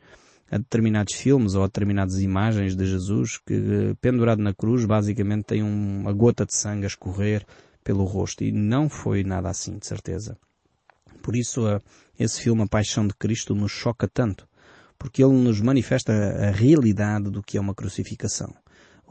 a 0.51 0.60
determinados 0.60 1.15
filmes 1.15 1.56
ou 1.56 1.63
a 1.63 1.65
determinadas 1.65 2.22
imagens 2.22 2.75
de 2.75 2.86
Jesus 2.86 3.39
que 3.39 3.96
pendurado 4.00 4.44
na 4.44 4.53
cruz 4.53 4.86
basicamente 4.86 5.46
tem 5.46 5.63
uma 5.63 6.13
gota 6.13 6.46
de 6.46 6.53
sangue 6.53 6.84
a 6.84 6.88
escorrer 6.88 7.44
pelo 7.84 8.03
rosto 8.03 8.44
e 8.44 8.51
não 8.51 8.88
foi 8.88 9.24
nada 9.24 9.50
assim, 9.50 9.80
de 9.80 9.88
certeza. 9.88 10.38
Por 11.24 11.36
isso 11.36 11.63
esse 12.20 12.41
filme 12.44 12.62
A 12.62 12.68
Paixão 12.68 13.08
de 13.08 13.15
Cristo 13.15 13.56
nos 13.56 13.72
choca 13.72 14.08
tanto, 14.08 14.48
porque 15.00 15.24
ele 15.24 15.34
nos 15.34 15.60
manifesta 15.60 16.13
a 16.13 16.51
realidade 16.51 17.32
do 17.32 17.41
que 17.41 17.58
é 17.58 17.62
uma 17.62 17.74
crucificação 17.74 18.53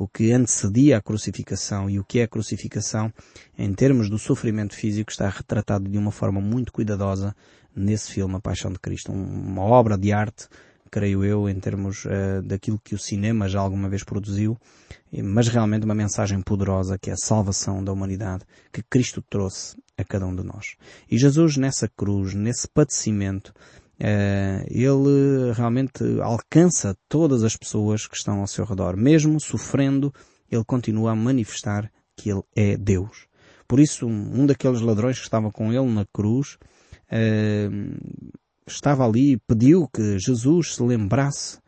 o 0.00 0.08
que 0.08 0.32
antecedia 0.32 0.96
a 0.96 1.02
crucificação 1.02 1.90
e 1.90 2.00
o 2.00 2.04
que 2.04 2.20
é 2.20 2.22
a 2.22 2.28
crucificação 2.28 3.12
em 3.58 3.70
termos 3.74 4.08
do 4.08 4.18
sofrimento 4.18 4.74
físico 4.74 5.10
está 5.10 5.28
retratado 5.28 5.90
de 5.90 5.98
uma 5.98 6.10
forma 6.10 6.40
muito 6.40 6.72
cuidadosa 6.72 7.36
nesse 7.76 8.10
filme 8.10 8.34
A 8.34 8.40
Paixão 8.40 8.72
de 8.72 8.78
Cristo. 8.78 9.12
Uma 9.12 9.60
obra 9.60 9.98
de 9.98 10.10
arte, 10.10 10.48
creio 10.90 11.22
eu, 11.22 11.50
em 11.50 11.60
termos 11.60 12.06
uh, 12.06 12.40
daquilo 12.42 12.80
que 12.82 12.94
o 12.94 12.98
cinema 12.98 13.46
já 13.46 13.60
alguma 13.60 13.90
vez 13.90 14.02
produziu, 14.02 14.56
mas 15.22 15.48
realmente 15.48 15.84
uma 15.84 15.94
mensagem 15.94 16.40
poderosa 16.40 16.98
que 16.98 17.10
é 17.10 17.12
a 17.12 17.18
salvação 17.18 17.84
da 17.84 17.92
humanidade 17.92 18.46
que 18.72 18.82
Cristo 18.82 19.22
trouxe 19.28 19.76
a 19.98 20.04
cada 20.04 20.26
um 20.26 20.34
de 20.34 20.42
nós. 20.42 20.76
E 21.10 21.18
Jesus 21.18 21.58
nessa 21.58 21.86
cruz, 21.86 22.32
nesse 22.32 22.66
padecimento, 22.66 23.52
ele 24.68 25.52
realmente 25.54 26.02
alcança 26.22 26.96
todas 27.08 27.42
as 27.42 27.56
pessoas 27.56 28.06
que 28.06 28.16
estão 28.16 28.40
ao 28.40 28.46
seu 28.46 28.64
redor. 28.64 28.96
Mesmo 28.96 29.38
sofrendo, 29.38 30.12
ele 30.50 30.64
continua 30.64 31.12
a 31.12 31.16
manifestar 31.16 31.90
que 32.16 32.30
ele 32.30 32.42
é 32.56 32.76
Deus. 32.76 33.26
Por 33.68 33.78
isso, 33.78 34.06
um 34.06 34.46
daqueles 34.46 34.80
ladrões 34.80 35.18
que 35.18 35.24
estava 35.24 35.50
com 35.52 35.72
ele 35.72 35.88
na 35.92 36.04
cruz, 36.12 36.58
uh, 37.12 38.30
estava 38.66 39.06
ali 39.06 39.32
e 39.32 39.36
pediu 39.36 39.88
que 39.88 40.18
Jesus 40.18 40.74
se 40.74 40.82
lembrasse 40.82 41.58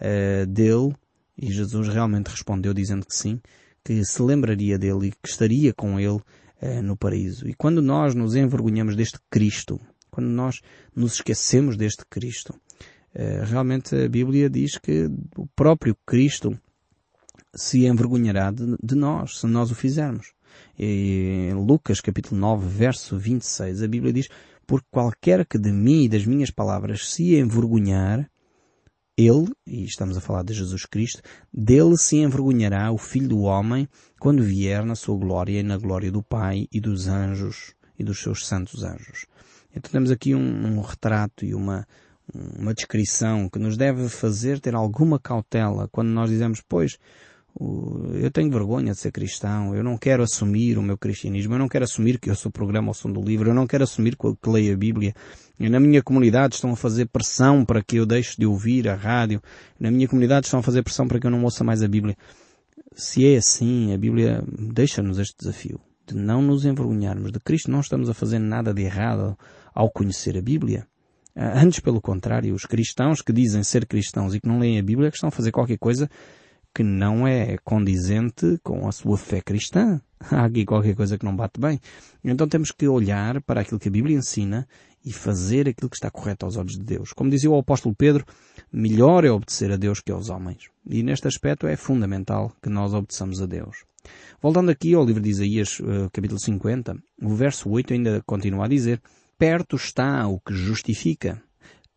uh, 0.00 0.46
dele, 0.46 0.94
e 1.38 1.52
Jesus 1.52 1.88
realmente 1.88 2.28
respondeu 2.28 2.74
dizendo 2.74 3.06
que 3.06 3.14
sim, 3.14 3.40
que 3.84 4.04
se 4.04 4.20
lembraria 4.22 4.78
dele 4.78 5.08
e 5.08 5.10
que 5.10 5.28
estaria 5.28 5.72
com 5.72 5.98
ele 5.98 6.20
no 6.84 6.96
paraíso. 6.96 7.48
E 7.48 7.54
quando 7.54 7.82
nós 7.82 8.14
nos 8.14 8.36
envergonhamos 8.36 8.94
deste 8.94 9.18
Cristo, 9.28 9.80
quando 10.12 10.28
nós 10.28 10.60
nos 10.94 11.14
esquecemos 11.14 11.76
deste 11.76 12.04
Cristo. 12.08 12.54
Eh, 13.14 13.42
realmente 13.44 13.96
a 13.96 14.08
Bíblia 14.08 14.48
diz 14.48 14.78
que 14.78 15.10
o 15.36 15.46
próprio 15.56 15.96
Cristo 16.06 16.56
se 17.54 17.86
envergonhará 17.86 18.50
de, 18.50 18.76
de 18.82 18.94
nós, 18.94 19.40
se 19.40 19.46
nós 19.46 19.70
o 19.70 19.74
fizermos. 19.74 20.32
E 20.78 21.48
em 21.50 21.54
Lucas 21.54 22.00
capítulo 22.00 22.40
9, 22.40 22.68
verso 22.68 23.18
26, 23.18 23.82
a 23.82 23.88
Bíblia 23.88 24.12
diz, 24.12 24.28
por 24.66 24.82
qualquer 24.90 25.46
que 25.46 25.58
de 25.58 25.72
mim 25.72 26.04
e 26.04 26.08
das 26.08 26.26
minhas 26.26 26.50
palavras 26.50 27.10
se 27.10 27.34
envergonhar, 27.34 28.30
ele, 29.16 29.52
e 29.66 29.84
estamos 29.84 30.16
a 30.16 30.20
falar 30.20 30.42
de 30.42 30.54
Jesus 30.54 30.86
Cristo, 30.86 31.22
dele 31.52 31.96
se 31.96 32.16
envergonhará 32.16 32.90
o 32.90 32.98
Filho 32.98 33.28
do 33.28 33.40
Homem 33.40 33.88
quando 34.18 34.42
vier 34.42 34.84
na 34.84 34.94
sua 34.94 35.18
glória 35.18 35.60
e 35.60 35.62
na 35.62 35.76
glória 35.76 36.10
do 36.10 36.22
Pai 36.22 36.66
e 36.72 36.80
dos 36.80 37.08
anjos 37.08 37.74
e 37.98 38.04
dos 38.04 38.20
seus 38.20 38.46
santos 38.46 38.82
anjos. 38.82 39.26
Então 39.74 39.90
temos 39.90 40.10
aqui 40.10 40.34
um, 40.34 40.76
um 40.76 40.80
retrato 40.80 41.44
e 41.44 41.54
uma, 41.54 41.86
uma 42.58 42.74
descrição 42.74 43.48
que 43.48 43.58
nos 43.58 43.76
deve 43.76 44.08
fazer 44.08 44.60
ter 44.60 44.74
alguma 44.74 45.18
cautela 45.18 45.88
quando 45.90 46.08
nós 46.08 46.30
dizemos, 46.30 46.62
pois, 46.66 46.98
eu 48.14 48.30
tenho 48.30 48.50
vergonha 48.50 48.92
de 48.92 48.98
ser 48.98 49.12
cristão, 49.12 49.74
eu 49.74 49.84
não 49.84 49.98
quero 49.98 50.22
assumir 50.22 50.78
o 50.78 50.82
meu 50.82 50.96
cristianismo, 50.96 51.54
eu 51.54 51.58
não 51.58 51.68
quero 51.68 51.84
assumir 51.84 52.18
que 52.18 52.30
eu 52.30 52.34
sou 52.34 52.50
programa 52.50 52.88
ao 52.88 52.94
som 52.94 53.10
do 53.10 53.20
livro, 53.20 53.50
eu 53.50 53.54
não 53.54 53.66
quero 53.66 53.84
assumir 53.84 54.16
que 54.16 54.50
leio 54.50 54.72
a 54.72 54.76
Bíblia. 54.76 55.14
E 55.60 55.68
na 55.68 55.78
minha 55.78 56.02
comunidade 56.02 56.54
estão 56.54 56.72
a 56.72 56.76
fazer 56.76 57.06
pressão 57.06 57.64
para 57.64 57.82
que 57.82 57.96
eu 57.96 58.06
deixe 58.06 58.36
de 58.38 58.46
ouvir 58.46 58.88
a 58.88 58.94
rádio. 58.94 59.40
Na 59.78 59.90
minha 59.90 60.08
comunidade 60.08 60.46
estão 60.46 60.60
a 60.60 60.62
fazer 60.62 60.82
pressão 60.82 61.06
para 61.06 61.20
que 61.20 61.26
eu 61.26 61.30
não 61.30 61.44
ouça 61.44 61.62
mais 61.62 61.82
a 61.82 61.88
Bíblia. 61.88 62.16
Se 62.94 63.26
é 63.26 63.36
assim, 63.36 63.92
a 63.92 63.98
Bíblia 63.98 64.42
deixa-nos 64.48 65.18
este 65.18 65.36
desafio 65.38 65.78
de 66.06 66.16
não 66.16 66.42
nos 66.42 66.64
envergonharmos 66.64 67.30
de 67.30 67.38
Cristo. 67.38 67.70
Não 67.70 67.80
estamos 67.80 68.08
a 68.08 68.14
fazer 68.14 68.38
nada 68.38 68.72
de 68.72 68.82
errado 68.82 69.36
ao 69.74 69.90
conhecer 69.90 70.36
a 70.36 70.42
Bíblia. 70.42 70.86
Ah, 71.34 71.62
antes, 71.62 71.80
pelo 71.80 72.00
contrário, 72.00 72.54
os 72.54 72.64
cristãos 72.64 73.22
que 73.22 73.32
dizem 73.32 73.62
ser 73.62 73.86
cristãos 73.86 74.34
e 74.34 74.40
que 74.40 74.48
não 74.48 74.58
leem 74.58 74.78
a 74.78 74.82
Bíblia 74.82 75.08
é 75.08 75.10
estão 75.10 75.28
a 75.28 75.32
fazer 75.32 75.50
qualquer 75.50 75.78
coisa 75.78 76.08
que 76.74 76.82
não 76.82 77.26
é 77.26 77.58
condizente 77.58 78.58
com 78.62 78.88
a 78.88 78.92
sua 78.92 79.18
fé 79.18 79.40
cristã. 79.40 80.00
Há 80.30 80.44
aqui 80.44 80.64
qualquer 80.64 80.94
coisa 80.94 81.18
que 81.18 81.24
não 81.24 81.36
bate 81.36 81.60
bem. 81.60 81.80
Então 82.24 82.48
temos 82.48 82.70
que 82.70 82.88
olhar 82.88 83.42
para 83.42 83.60
aquilo 83.60 83.80
que 83.80 83.88
a 83.88 83.92
Bíblia 83.92 84.16
ensina 84.16 84.66
e 85.04 85.12
fazer 85.12 85.68
aquilo 85.68 85.90
que 85.90 85.96
está 85.96 86.10
correto 86.10 86.46
aos 86.46 86.56
olhos 86.56 86.74
de 86.74 86.84
Deus. 86.84 87.12
Como 87.12 87.30
dizia 87.30 87.50
o 87.50 87.58
apóstolo 87.58 87.94
Pedro, 87.94 88.24
melhor 88.72 89.24
é 89.24 89.30
obedecer 89.30 89.70
a 89.72 89.76
Deus 89.76 90.00
que 90.00 90.12
aos 90.12 90.30
homens. 90.30 90.68
E 90.88 91.02
neste 91.02 91.26
aspecto 91.26 91.66
é 91.66 91.76
fundamental 91.76 92.52
que 92.62 92.70
nós 92.70 92.94
obedeçamos 92.94 93.42
a 93.42 93.46
Deus. 93.46 93.84
Voltando 94.40 94.70
aqui 94.70 94.94
ao 94.94 95.04
livro 95.04 95.22
de 95.22 95.30
Isaías, 95.30 95.80
eh, 95.80 96.08
capítulo 96.12 96.40
50, 96.40 96.96
o 97.22 97.34
verso 97.34 97.68
8 97.68 97.92
ainda 97.92 98.22
continua 98.26 98.64
a 98.64 98.68
dizer, 98.68 99.00
Perto 99.42 99.74
está 99.74 100.24
o 100.28 100.38
que 100.38 100.54
justifica. 100.54 101.42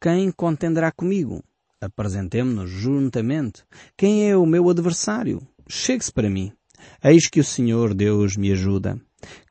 Quem 0.02 0.32
contenderá 0.32 0.92
comigo? 0.92 1.44
Apresentemo-nos 1.80 2.72
juntamente. 2.72 3.64
Quem 3.96 4.28
é 4.28 4.36
o 4.36 4.48
meu 4.48 4.68
adversário? 4.68 5.48
Chegue-se 5.70 6.12
para 6.12 6.28
mim. 6.28 6.52
Eis 7.04 7.30
que 7.30 7.40
o 7.40 7.44
Senhor 7.44 7.94
Deus 7.94 8.36
me 8.36 8.52
ajuda. 8.52 9.00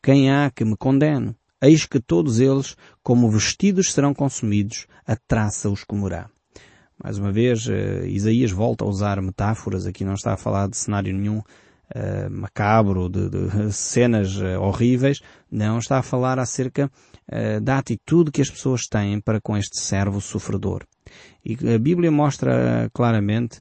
Quem 0.03 0.29
há 0.29 0.51
que 0.51 0.65
me 0.65 0.77
condene? 0.77 1.37
Eis 1.63 1.87
que 1.87 2.01
todos 2.01 2.41
eles, 2.41 2.75
como 3.01 3.31
vestidos 3.31 3.93
serão 3.93 4.13
consumidos, 4.13 4.89
a 5.07 5.15
traça 5.15 5.71
os 5.71 5.85
comerá. 5.85 6.29
Mais 7.01 7.17
uma 7.17 7.31
vez, 7.31 7.65
uh, 7.69 8.05
Isaías 8.07 8.51
volta 8.51 8.85
a 8.85 8.89
usar 8.89 9.23
metáforas, 9.23 9.87
aqui 9.87 10.05
não 10.05 10.15
está 10.15 10.33
a 10.33 10.37
falar 10.37 10.69
de 10.69 10.77
cenário 10.77 11.15
nenhum 11.15 11.41
uh, 11.95 12.31
macabro, 12.31 13.09
de, 13.09 13.29
de 13.29 13.73
cenas 13.73 14.37
uh, 14.37 14.61
horríveis, 14.61 15.21
não 15.51 15.79
está 15.79 15.99
a 15.99 16.03
falar 16.03 16.39
acerca 16.39 16.91
uh, 17.31 17.61
da 17.61 17.79
atitude 17.79 18.31
que 18.31 18.43
as 18.43 18.51
pessoas 18.51 18.87
têm 18.87 19.21
para 19.21 19.41
com 19.41 19.57
este 19.57 19.79
servo 19.79 20.21
sofredor. 20.21 20.85
E 21.45 21.57
a 21.75 21.79
Bíblia 21.79 22.11
mostra 22.11 22.91
claramente 22.93 23.61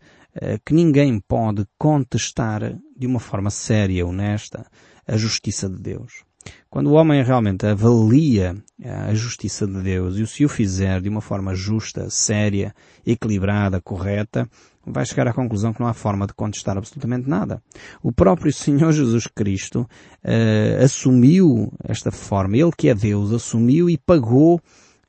que 0.66 0.74
ninguém 0.74 1.20
pode 1.20 1.63
contestar 1.78 2.75
de 2.98 3.06
uma 3.06 3.20
forma 3.20 3.52
séria, 3.52 4.08
honesta, 4.08 4.66
a 5.06 5.16
justiça 5.16 5.70
de 5.70 5.78
Deus. 5.78 6.24
Quando 6.70 6.88
o 6.88 6.94
homem 6.94 7.22
realmente 7.22 7.68
avalia 7.68 8.56
a 8.84 9.13
justiça 9.13 9.68
de 9.68 9.82
Deus 9.82 10.16
e 10.16 10.25
se 10.25 10.44
o 10.44 10.50
fizer 10.50 11.02
de 11.02 11.10
uma 11.10 11.22
forma 11.22 11.54
justa, 11.54 12.10
séria, 12.10 12.74
equilibrada, 13.06 13.80
correta, 13.82 14.50
vai 14.86 15.06
chegar 15.06 15.28
à 15.28 15.34
conclusão 15.34 15.74
que 15.74 15.80
não 15.80 15.88
há 15.88 15.94
forma 15.94 16.28
de 16.28 16.34
contestar 16.34 16.78
absolutamente 16.78 17.30
nada. 17.30 17.62
O 18.02 18.12
próprio 18.12 18.52
Senhor 18.54 18.92
Jesus 18.92 19.28
Cristo 19.28 19.88
uh, 20.24 20.84
assumiu 20.84 21.72
esta 21.84 22.12
forma. 22.12 22.58
Ele 22.58 22.72
que 22.78 22.90
é 22.90 22.96
Deus 22.96 23.32
assumiu 23.32 23.90
e 23.90 23.98
pagou 23.98 24.62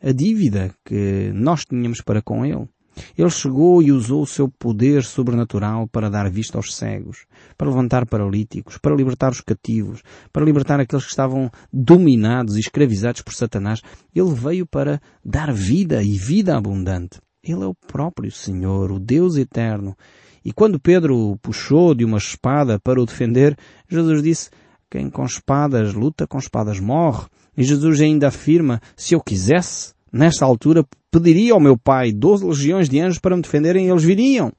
a 0.02 0.12
dívida 0.12 0.74
que 0.84 1.30
nós 1.34 1.64
tínhamos 1.64 2.00
para 2.00 2.22
com 2.22 2.44
Ele. 2.44 2.68
Ele 3.16 3.30
chegou 3.30 3.82
e 3.82 3.90
usou 3.90 4.22
o 4.22 4.26
seu 4.26 4.48
poder 4.48 5.02
sobrenatural 5.02 5.88
para 5.88 6.08
dar 6.08 6.30
vista 6.30 6.58
aos 6.58 6.74
cegos, 6.74 7.26
para 7.56 7.68
levantar 7.68 8.06
paralíticos, 8.06 8.78
para 8.78 8.94
libertar 8.94 9.32
os 9.32 9.40
cativos, 9.40 10.00
para 10.32 10.44
libertar 10.44 10.78
aqueles 10.78 11.04
que 11.04 11.10
estavam 11.10 11.50
dominados 11.72 12.56
e 12.56 12.60
escravizados 12.60 13.22
por 13.22 13.34
Satanás. 13.34 13.82
Ele 14.14 14.32
veio 14.32 14.66
para 14.66 15.00
dar 15.24 15.52
vida 15.52 16.02
e 16.02 16.16
vida 16.16 16.56
abundante. 16.56 17.18
Ele 17.44 17.62
é 17.62 17.66
o 17.66 17.74
próprio 17.74 18.30
Senhor, 18.30 18.90
o 18.90 18.98
Deus 18.98 19.36
eterno. 19.36 19.96
E 20.42 20.52
quando 20.52 20.80
Pedro 20.80 21.38
puxou 21.42 21.94
de 21.94 22.04
uma 22.04 22.18
espada 22.18 22.80
para 22.80 23.00
o 23.00 23.06
defender, 23.06 23.56
Jesus 23.88 24.22
disse, 24.22 24.50
quem 24.90 25.10
com 25.10 25.24
espadas 25.24 25.92
luta, 25.92 26.26
com 26.26 26.38
espadas 26.38 26.80
morre. 26.80 27.26
E 27.56 27.62
Jesus 27.62 28.00
ainda 28.00 28.28
afirma, 28.28 28.80
se 28.96 29.14
eu 29.14 29.20
quisesse, 29.20 29.92
nesta 30.12 30.44
altura, 30.44 30.86
pediria 31.10 31.52
ao 31.52 31.60
meu 31.60 31.76
Pai 31.76 32.12
doze 32.12 32.44
legiões 32.44 32.88
de 32.88 33.00
anjos 33.00 33.18
para 33.18 33.36
me 33.36 33.42
defenderem 33.42 33.86
e 33.86 33.90
eles 33.90 34.04
viriam. 34.04 34.52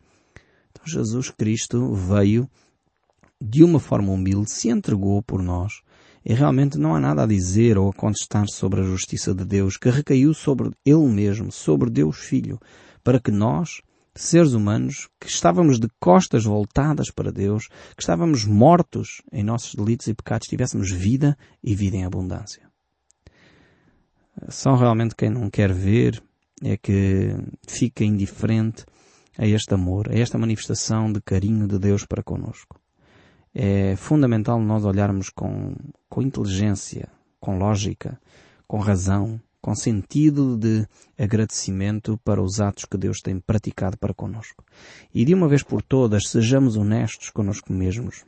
Então 0.72 0.86
Jesus 0.86 1.32
Cristo 1.32 1.94
veio 1.94 2.50
de 3.42 3.64
uma 3.64 3.80
forma 3.80 4.12
humilde, 4.12 4.52
se 4.52 4.70
entregou 4.70 5.22
por 5.22 5.42
nós 5.42 5.82
e 6.26 6.34
realmente 6.34 6.80
não 6.80 6.96
há 6.96 7.00
nada 7.00 7.24
a 7.24 7.28
dizer 7.28 7.78
ou 7.78 7.90
a 7.90 7.94
contestar 7.94 8.48
sobre 8.50 8.82
a 8.82 8.84
justiça 8.84 9.34
de 9.34 9.46
Deus 9.46 9.78
que 9.78 9.90
recaiu 9.90 10.34
sobre 10.34 10.72
Ele 10.84 11.08
mesmo, 11.08 11.52
sobre 11.52 11.90
Deus 11.90 12.18
Filho, 12.18 12.60
para 13.04 13.20
que 13.20 13.30
nós, 13.30 13.82
seres 14.16 14.54
humanos, 14.54 15.08
que 15.20 15.28
estávamos 15.28 15.80
de 15.80 15.88
costas 16.00 16.44
voltadas 16.44 17.12
para 17.12 17.32
Deus, 17.32 17.68
que 17.96 18.02
estávamos 18.02 18.44
mortos 18.44 19.22
em 19.32 19.44
nossos 19.44 19.76
delitos 19.76 20.08
e 20.08 20.16
pecados, 20.16 20.48
tivéssemos 20.48 20.92
vida 20.92 21.38
e 21.64 21.76
vida 21.76 21.98
em 21.98 22.06
abundância. 22.06 22.68
Só 24.50 24.76
realmente 24.76 25.16
quem 25.16 25.30
não 25.30 25.50
quer 25.50 25.72
ver 25.72 26.22
é 26.64 26.76
que 26.76 27.36
fica 27.68 28.04
indiferente 28.04 28.84
a 29.38 29.46
este 29.46 29.76
amor, 29.76 30.10
a 30.10 30.18
esta 30.18 30.40
manifestação 30.40 31.12
de 31.12 31.22
carinho 31.22 31.68
de 31.68 31.78
Deus 31.78 32.04
para 32.04 32.24
conosco 32.24 32.80
é 33.56 33.96
fundamental 33.96 34.60
nós 34.60 34.84
olharmos 34.84 35.30
com, 35.30 35.74
com 36.10 36.22
inteligência, 36.22 37.08
com 37.40 37.58
lógica, 37.58 38.20
com 38.68 38.80
razão, 38.80 39.40
com 39.62 39.74
sentido 39.74 40.58
de 40.58 40.86
agradecimento 41.18 42.20
para 42.24 42.44
os 42.44 42.60
atos 42.60 42.84
que 42.84 42.98
Deus 42.98 43.22
tem 43.22 43.40
praticado 43.40 43.98
para 43.98 44.14
conosco. 44.14 44.64
E 45.14 45.24
de 45.24 45.34
uma 45.34 45.48
vez 45.48 45.64
por 45.64 45.82
todas, 45.82 46.28
sejamos 46.28 46.76
honestos 46.76 47.30
conosco 47.30 47.72
mesmos. 47.72 48.26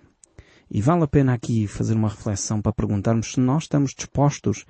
E 0.72 0.82
vale 0.82 1.04
a 1.04 1.08
pena 1.08 1.34
aqui 1.34 1.68
fazer 1.68 1.94
uma 1.94 2.10
reflexão 2.10 2.62
para 2.62 2.72
perguntarmos 2.72 3.34
se 3.34 3.40
nós 3.40 3.64
estamos 3.64 3.94
dispostos 3.94 4.66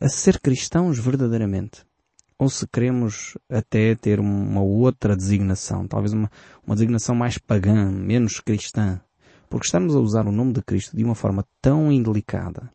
a 0.00 0.08
ser 0.08 0.40
cristãos 0.40 0.98
verdadeiramente. 0.98 1.84
Ou 2.38 2.50
se 2.50 2.66
queremos 2.66 3.38
até 3.48 3.94
ter 3.94 4.20
uma 4.20 4.60
outra 4.60 5.16
designação, 5.16 5.86
talvez 5.86 6.12
uma, 6.12 6.30
uma 6.66 6.74
designação 6.74 7.14
mais 7.14 7.38
pagã, 7.38 7.90
menos 7.90 8.40
cristã. 8.40 9.00
Porque 9.54 9.68
estamos 9.68 9.94
a 9.94 10.00
usar 10.00 10.26
o 10.26 10.32
nome 10.32 10.52
de 10.52 10.60
Cristo 10.60 10.96
de 10.96 11.04
uma 11.04 11.14
forma 11.14 11.46
tão 11.62 11.92
indelicada, 11.92 12.72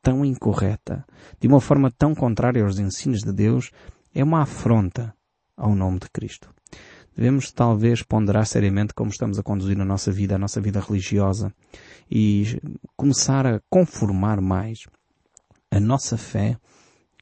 tão 0.00 0.24
incorreta, 0.24 1.04
de 1.38 1.46
uma 1.46 1.60
forma 1.60 1.90
tão 1.90 2.14
contrária 2.14 2.64
aos 2.64 2.78
ensinos 2.78 3.20
de 3.20 3.30
Deus, 3.30 3.70
é 4.14 4.24
uma 4.24 4.40
afronta 4.40 5.14
ao 5.54 5.74
nome 5.74 5.98
de 5.98 6.08
Cristo. 6.08 6.48
Devemos 7.14 7.52
talvez 7.52 8.02
ponderar 8.02 8.46
seriamente 8.46 8.94
como 8.94 9.10
estamos 9.10 9.38
a 9.38 9.42
conduzir 9.42 9.78
a 9.78 9.84
nossa 9.84 10.10
vida, 10.10 10.36
a 10.36 10.38
nossa 10.38 10.58
vida 10.58 10.80
religiosa, 10.80 11.52
e 12.10 12.58
começar 12.96 13.46
a 13.46 13.60
conformar 13.68 14.40
mais 14.40 14.86
a 15.70 15.78
nossa 15.78 16.16
fé 16.16 16.56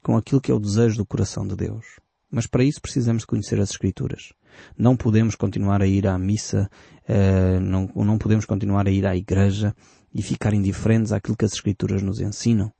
com 0.01 0.15
aquilo 0.15 0.39
que 0.39 0.53
é 0.53 0.55
o 0.55 0.59
desejo 0.59 0.95
do 0.95 1.05
coração 1.05 1.45
de 1.45 1.57
Deus. 1.57 1.99
Mas 2.31 2.47
para 2.47 2.63
isso 2.63 2.81
precisamos 2.81 3.25
conhecer 3.25 3.59
as 3.59 3.71
Escrituras. 3.71 4.31
Não 4.77 4.95
podemos 4.95 5.35
continuar 5.35 5.81
a 5.81 5.87
ir 5.87 6.07
à 6.07 6.17
missa, 6.17 6.69
uh, 7.07 7.59
não, 7.59 7.89
não 7.95 8.17
podemos 8.17 8.45
continuar 8.45 8.87
a 8.87 8.91
ir 8.91 9.05
à 9.05 9.15
igreja 9.15 9.75
e 10.13 10.21
ficar 10.21 10.53
indiferentes 10.53 11.11
àquilo 11.11 11.37
que 11.37 11.45
as 11.45 11.53
Escrituras 11.53 12.01
nos 12.01 12.19
ensinam. 12.19 12.71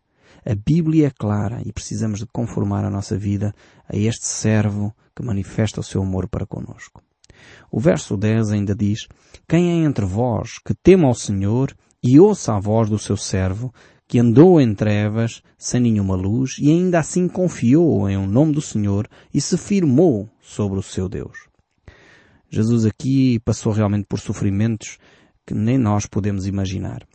A 0.45 0.55
Bíblia 0.55 1.07
é 1.07 1.11
clara 1.11 1.61
e 1.63 1.71
precisamos 1.71 2.19
de 2.19 2.25
conformar 2.25 2.83
a 2.83 2.89
nossa 2.89 3.17
vida 3.17 3.53
a 3.87 3.95
este 3.95 4.25
servo 4.25 4.93
que 5.15 5.23
manifesta 5.23 5.79
o 5.79 5.83
seu 5.83 6.01
amor 6.01 6.27
para 6.27 6.47
conosco. 6.47 7.01
O 7.71 7.79
verso 7.79 8.17
10 8.17 8.51
ainda 8.51 8.75
diz, 8.75 9.07
Quem 9.47 9.69
é 9.69 9.85
entre 9.85 10.05
vós 10.05 10.57
que 10.65 10.73
tema 10.73 11.07
ao 11.07 11.13
Senhor 11.13 11.75
e 12.03 12.19
ouça 12.19 12.55
a 12.55 12.59
voz 12.59 12.89
do 12.89 12.97
seu 12.97 13.15
servo, 13.15 13.73
que 14.07 14.19
andou 14.19 14.59
em 14.59 14.73
trevas, 14.73 15.41
sem 15.57 15.79
nenhuma 15.79 16.15
luz, 16.15 16.57
e 16.59 16.69
ainda 16.69 16.99
assim 16.99 17.27
confiou 17.27 18.09
em 18.09 18.17
o 18.17 18.27
nome 18.27 18.53
do 18.53 18.61
Senhor 18.61 19.07
e 19.33 19.39
se 19.39 19.57
firmou 19.57 20.27
sobre 20.41 20.79
o 20.79 20.83
seu 20.83 21.07
Deus. 21.07 21.50
Jesus 22.51 22.85
aqui 22.85 23.39
passou 23.39 23.71
realmente 23.71 24.05
por 24.09 24.19
sofrimentos 24.19 24.97
que 25.47 25.53
nem 25.53 25.77
nós 25.77 26.05
podemos 26.05 26.45
imaginar. 26.45 27.07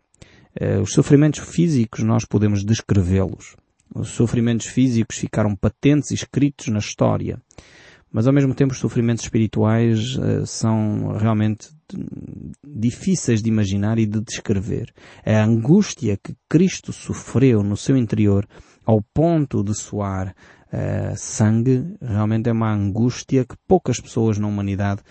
Eh, 0.58 0.78
os 0.78 0.92
sofrimentos 0.92 1.40
físicos 1.40 2.02
nós 2.02 2.24
podemos 2.24 2.64
descrevê-los. 2.64 3.54
Os 3.94 4.08
sofrimentos 4.08 4.66
físicos 4.66 5.18
ficaram 5.18 5.54
patentes 5.54 6.10
e 6.10 6.14
escritos 6.14 6.68
na 6.68 6.78
história. 6.78 7.38
Mas 8.10 8.26
ao 8.26 8.32
mesmo 8.32 8.54
tempo 8.54 8.72
os 8.72 8.78
sofrimentos 8.78 9.24
espirituais 9.24 10.16
uh, 10.16 10.46
são 10.46 11.18
realmente 11.18 11.68
difíceis 12.66 13.42
de 13.42 13.50
imaginar 13.50 13.98
e 13.98 14.06
de 14.06 14.20
descrever. 14.22 14.90
A 15.24 15.44
angústia 15.44 16.16
que 16.16 16.34
Cristo 16.48 16.92
sofreu 16.94 17.62
no 17.62 17.76
seu 17.76 17.94
interior 17.94 18.48
ao 18.86 19.02
ponto 19.02 19.62
de 19.62 19.74
soar 19.74 20.34
uh, 20.72 21.16
sangue 21.16 21.94
realmente 22.00 22.48
é 22.48 22.52
uma 22.52 22.72
angústia 22.72 23.44
que 23.44 23.56
poucas 23.68 24.00
pessoas 24.00 24.38
na 24.38 24.46
humanidade 24.46 25.02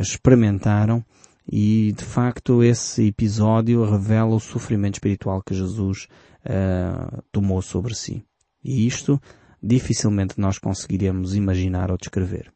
experimentaram 0.00 1.04
e 1.50 1.92
de 1.92 2.04
facto 2.04 2.62
esse 2.62 3.06
episódio 3.06 3.84
revela 3.84 4.34
o 4.34 4.40
sofrimento 4.40 4.94
espiritual 4.94 5.42
que 5.42 5.54
Jesus 5.54 6.08
uh, 6.46 7.22
tomou 7.30 7.60
sobre 7.60 7.94
si. 7.94 8.24
E 8.62 8.86
isto 8.86 9.20
dificilmente 9.62 10.40
nós 10.40 10.58
conseguiremos 10.58 11.34
imaginar 11.34 11.90
ou 11.90 11.98
descrever. 11.98 12.52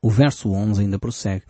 O 0.00 0.10
verso 0.10 0.50
11 0.50 0.82
ainda 0.82 0.98
prossegue. 0.98 1.44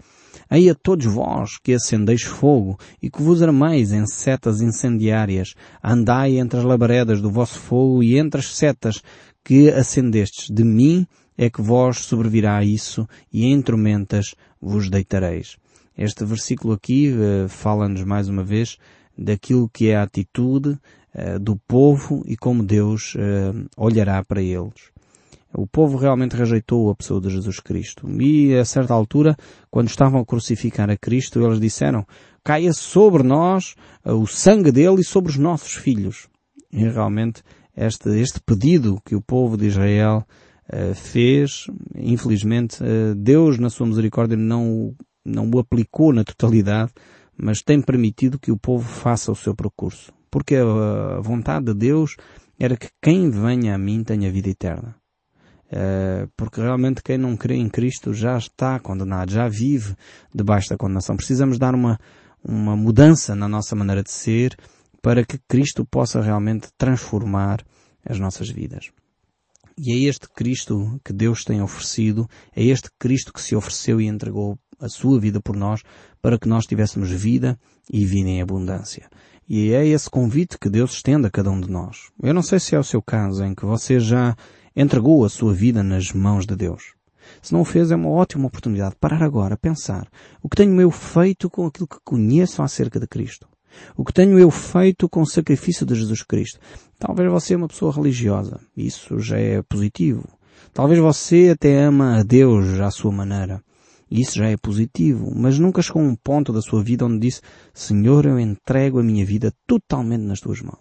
Aí 0.48 0.68
a 0.68 0.74
todos 0.74 1.06
vós 1.06 1.58
que 1.62 1.72
acendeis 1.72 2.22
fogo 2.22 2.78
e 3.00 3.10
que 3.10 3.22
vos 3.22 3.42
armeis 3.42 3.92
em 3.92 4.06
setas 4.06 4.60
incendiárias, 4.60 5.54
andai 5.82 6.38
entre 6.38 6.58
as 6.58 6.64
labaredas 6.64 7.20
do 7.20 7.30
vosso 7.30 7.58
fogo 7.58 8.02
e 8.02 8.18
entre 8.18 8.40
as 8.40 8.54
setas 8.54 9.02
que 9.42 9.70
acendestes. 9.70 10.48
De 10.50 10.64
mim 10.64 11.06
é 11.36 11.50
que 11.50 11.62
vós 11.62 11.98
sobrevirá 11.98 12.62
isso 12.64 13.08
e 13.32 13.46
em 13.46 13.60
tormentas 13.60 14.34
vos 14.60 14.88
deitareis. 14.88 15.56
Este 15.96 16.24
versículo 16.24 16.74
aqui 16.74 17.12
uh, 17.12 17.48
fala-nos 17.48 18.02
mais 18.04 18.28
uma 18.28 18.42
vez 18.42 18.78
daquilo 19.16 19.68
que 19.68 19.88
é 19.88 19.96
a 19.96 20.02
atitude 20.02 20.70
uh, 21.14 21.38
do 21.38 21.56
povo 21.56 22.22
e 22.26 22.36
como 22.36 22.62
Deus 22.62 23.14
uh, 23.14 23.68
olhará 23.76 24.24
para 24.24 24.40
eles. 24.40 24.92
O 25.54 25.66
povo 25.66 25.98
realmente 25.98 26.34
rejeitou 26.34 26.90
a 26.90 26.94
pessoa 26.94 27.20
de 27.20 27.28
Jesus 27.28 27.60
Cristo. 27.60 28.08
E 28.22 28.56
a 28.56 28.64
certa 28.64 28.94
altura, 28.94 29.36
quando 29.70 29.88
estavam 29.88 30.20
a 30.20 30.24
crucificar 30.24 30.88
a 30.88 30.96
Cristo, 30.96 31.44
eles 31.44 31.60
disseram, 31.60 32.06
caia 32.42 32.72
sobre 32.72 33.22
nós 33.22 33.74
o 34.02 34.26
sangue 34.26 34.72
dele 34.72 35.02
e 35.02 35.04
sobre 35.04 35.30
os 35.30 35.36
nossos 35.36 35.74
filhos. 35.74 36.26
E 36.72 36.88
realmente 36.88 37.42
este, 37.76 38.08
este 38.18 38.40
pedido 38.40 39.00
que 39.04 39.14
o 39.14 39.20
povo 39.20 39.58
de 39.58 39.66
Israel 39.66 40.26
fez, 40.94 41.66
infelizmente, 41.94 42.82
uh, 42.82 43.14
Deus 43.14 43.58
na 43.58 43.70
sua 43.70 43.86
misericórdia 43.86 44.36
não 44.36 44.94
não 45.24 45.48
o 45.48 45.58
aplicou 45.58 46.12
na 46.12 46.24
totalidade, 46.24 46.92
mas 47.36 47.62
tem 47.62 47.80
permitido 47.80 48.40
que 48.40 48.50
o 48.50 48.58
povo 48.58 48.88
faça 48.88 49.30
o 49.30 49.36
seu 49.36 49.54
percurso. 49.54 50.12
Porque 50.28 50.56
a 50.56 51.20
vontade 51.20 51.66
de 51.66 51.74
Deus 51.74 52.16
era 52.58 52.76
que 52.76 52.88
quem 53.00 53.30
venha 53.30 53.74
a 53.74 53.78
mim 53.78 54.02
tenha 54.02 54.32
vida 54.32 54.48
eterna. 54.48 54.96
Eh, 55.74 56.28
porque 56.36 56.60
realmente 56.60 57.02
quem 57.02 57.16
não 57.16 57.34
crê 57.34 57.56
em 57.56 57.68
Cristo 57.68 58.12
já 58.12 58.36
está 58.36 58.78
condenado, 58.78 59.30
já 59.32 59.48
vive 59.48 59.96
debaixo 60.34 60.68
da 60.68 60.76
condenação. 60.76 61.16
Precisamos 61.16 61.58
dar 61.58 61.74
uma, 61.74 61.98
uma 62.44 62.76
mudança 62.76 63.34
na 63.34 63.48
nossa 63.48 63.74
maneira 63.74 64.02
de 64.02 64.10
ser 64.10 64.54
para 65.00 65.24
que 65.24 65.38
Cristo 65.48 65.84
possa 65.84 66.20
realmente 66.20 66.68
transformar 66.76 67.64
as 68.06 68.18
nossas 68.18 68.50
vidas. 68.50 68.90
E 69.76 69.92
é 69.92 70.08
este 70.08 70.28
Cristo 70.28 71.00
que 71.04 71.12
Deus 71.12 71.44
tem 71.44 71.62
oferecido, 71.62 72.28
é 72.54 72.64
este 72.64 72.90
Cristo 72.98 73.32
que 73.32 73.40
se 73.40 73.54
ofereceu 73.56 74.00
e 74.00 74.06
entregou 74.06 74.58
a 74.78 74.88
sua 74.88 75.18
vida 75.18 75.40
por 75.40 75.56
nós 75.56 75.82
para 76.20 76.38
que 76.38 76.48
nós 76.48 76.66
tivéssemos 76.66 77.10
vida 77.10 77.58
e 77.90 78.04
vida 78.04 78.28
em 78.28 78.42
abundância. 78.42 79.08
E 79.48 79.72
é 79.72 79.86
esse 79.86 80.08
convite 80.08 80.58
que 80.58 80.70
Deus 80.70 80.92
estende 80.92 81.26
a 81.26 81.30
cada 81.30 81.50
um 81.50 81.60
de 81.60 81.70
nós. 81.70 82.10
Eu 82.22 82.34
não 82.34 82.42
sei 82.42 82.58
se 82.58 82.74
é 82.74 82.78
o 82.78 82.84
seu 82.84 83.02
caso 83.02 83.44
em 83.44 83.54
que 83.54 83.64
você 83.64 83.98
já 83.98 84.36
entregou 84.74 85.24
a 85.24 85.28
sua 85.28 85.52
vida 85.52 85.82
nas 85.82 86.12
mãos 86.12 86.46
de 86.46 86.56
Deus. 86.56 86.94
Se 87.40 87.52
não 87.52 87.60
o 87.60 87.64
fez, 87.64 87.90
é 87.90 87.96
uma 87.96 88.10
ótima 88.10 88.46
oportunidade 88.46 88.90
de 88.90 88.98
parar 89.00 89.22
agora, 89.22 89.56
pensar 89.56 90.08
o 90.42 90.48
que 90.48 90.56
tenho 90.56 90.80
eu 90.80 90.90
feito 90.90 91.48
com 91.48 91.66
aquilo 91.66 91.86
que 91.86 91.98
conheço 92.04 92.62
acerca 92.62 92.98
de 92.98 93.06
Cristo. 93.06 93.48
O 93.96 94.04
que 94.04 94.12
tenho 94.12 94.38
eu 94.38 94.50
feito 94.50 95.08
com 95.08 95.22
o 95.22 95.26
sacrifício 95.26 95.86
de 95.86 95.94
Jesus 95.94 96.22
Cristo. 96.22 96.60
Talvez 97.04 97.28
você 97.28 97.54
é 97.54 97.56
uma 97.56 97.66
pessoa 97.66 97.92
religiosa. 97.92 98.60
Isso 98.76 99.18
já 99.18 99.36
é 99.36 99.60
positivo. 99.60 100.22
Talvez 100.72 101.00
você 101.00 101.50
até 101.52 101.82
ama 101.82 102.20
a 102.20 102.22
Deus 102.22 102.78
à 102.78 102.92
sua 102.92 103.10
maneira. 103.10 103.60
Isso 104.08 104.38
já 104.38 104.46
é 104.46 104.56
positivo, 104.56 105.32
mas 105.34 105.58
nunca 105.58 105.82
chegou 105.82 106.00
a 106.00 106.04
um 106.04 106.14
ponto 106.14 106.52
da 106.52 106.62
sua 106.62 106.80
vida 106.80 107.04
onde 107.04 107.18
disse, 107.18 107.40
Senhor, 107.74 108.24
eu 108.24 108.38
entrego 108.38 109.00
a 109.00 109.02
minha 109.02 109.26
vida 109.26 109.52
totalmente 109.66 110.22
nas 110.22 110.38
tuas 110.38 110.62
mãos. 110.62 110.78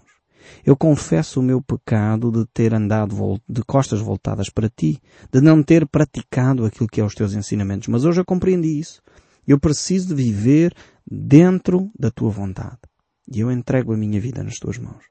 Eu 0.63 0.77
confesso 0.77 1.39
o 1.39 1.43
meu 1.43 1.59
pecado 1.59 2.31
de 2.31 2.45
ter 2.53 2.71
andado 2.75 3.41
de 3.49 3.63
costas 3.63 3.99
voltadas 3.99 4.47
para 4.47 4.69
ti, 4.69 4.99
de 5.33 5.41
não 5.41 5.63
ter 5.63 5.87
praticado 5.87 6.65
aquilo 6.65 6.87
que 6.87 7.01
é 7.01 7.03
os 7.03 7.15
teus 7.15 7.33
ensinamentos, 7.33 7.87
mas 7.87 8.05
hoje 8.05 8.21
eu 8.21 8.25
compreendi 8.25 8.79
isso. 8.79 9.01
Eu 9.47 9.59
preciso 9.59 10.09
de 10.09 10.13
viver 10.13 10.71
dentro 11.03 11.89
da 11.97 12.11
tua 12.11 12.29
vontade. 12.29 12.77
E 13.33 13.39
eu 13.39 13.51
entrego 13.51 13.91
a 13.91 13.97
minha 13.97 14.21
vida 14.21 14.43
nas 14.43 14.59
tuas 14.59 14.77
mãos. 14.77 15.10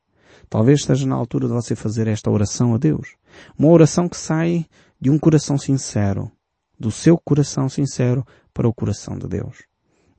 Talvez 0.50 0.80
esteja 0.80 1.06
na 1.06 1.14
altura 1.14 1.46
de 1.46 1.54
você 1.54 1.76
fazer 1.76 2.08
esta 2.08 2.28
oração 2.28 2.74
a 2.74 2.76
Deus. 2.76 3.14
Uma 3.56 3.68
oração 3.68 4.08
que 4.08 4.16
sai 4.16 4.66
de 5.00 5.08
um 5.08 5.16
coração 5.16 5.56
sincero, 5.56 6.28
do 6.76 6.90
seu 6.90 7.16
coração 7.16 7.68
sincero 7.68 8.26
para 8.52 8.68
o 8.68 8.74
coração 8.74 9.16
de 9.16 9.28
Deus. 9.28 9.62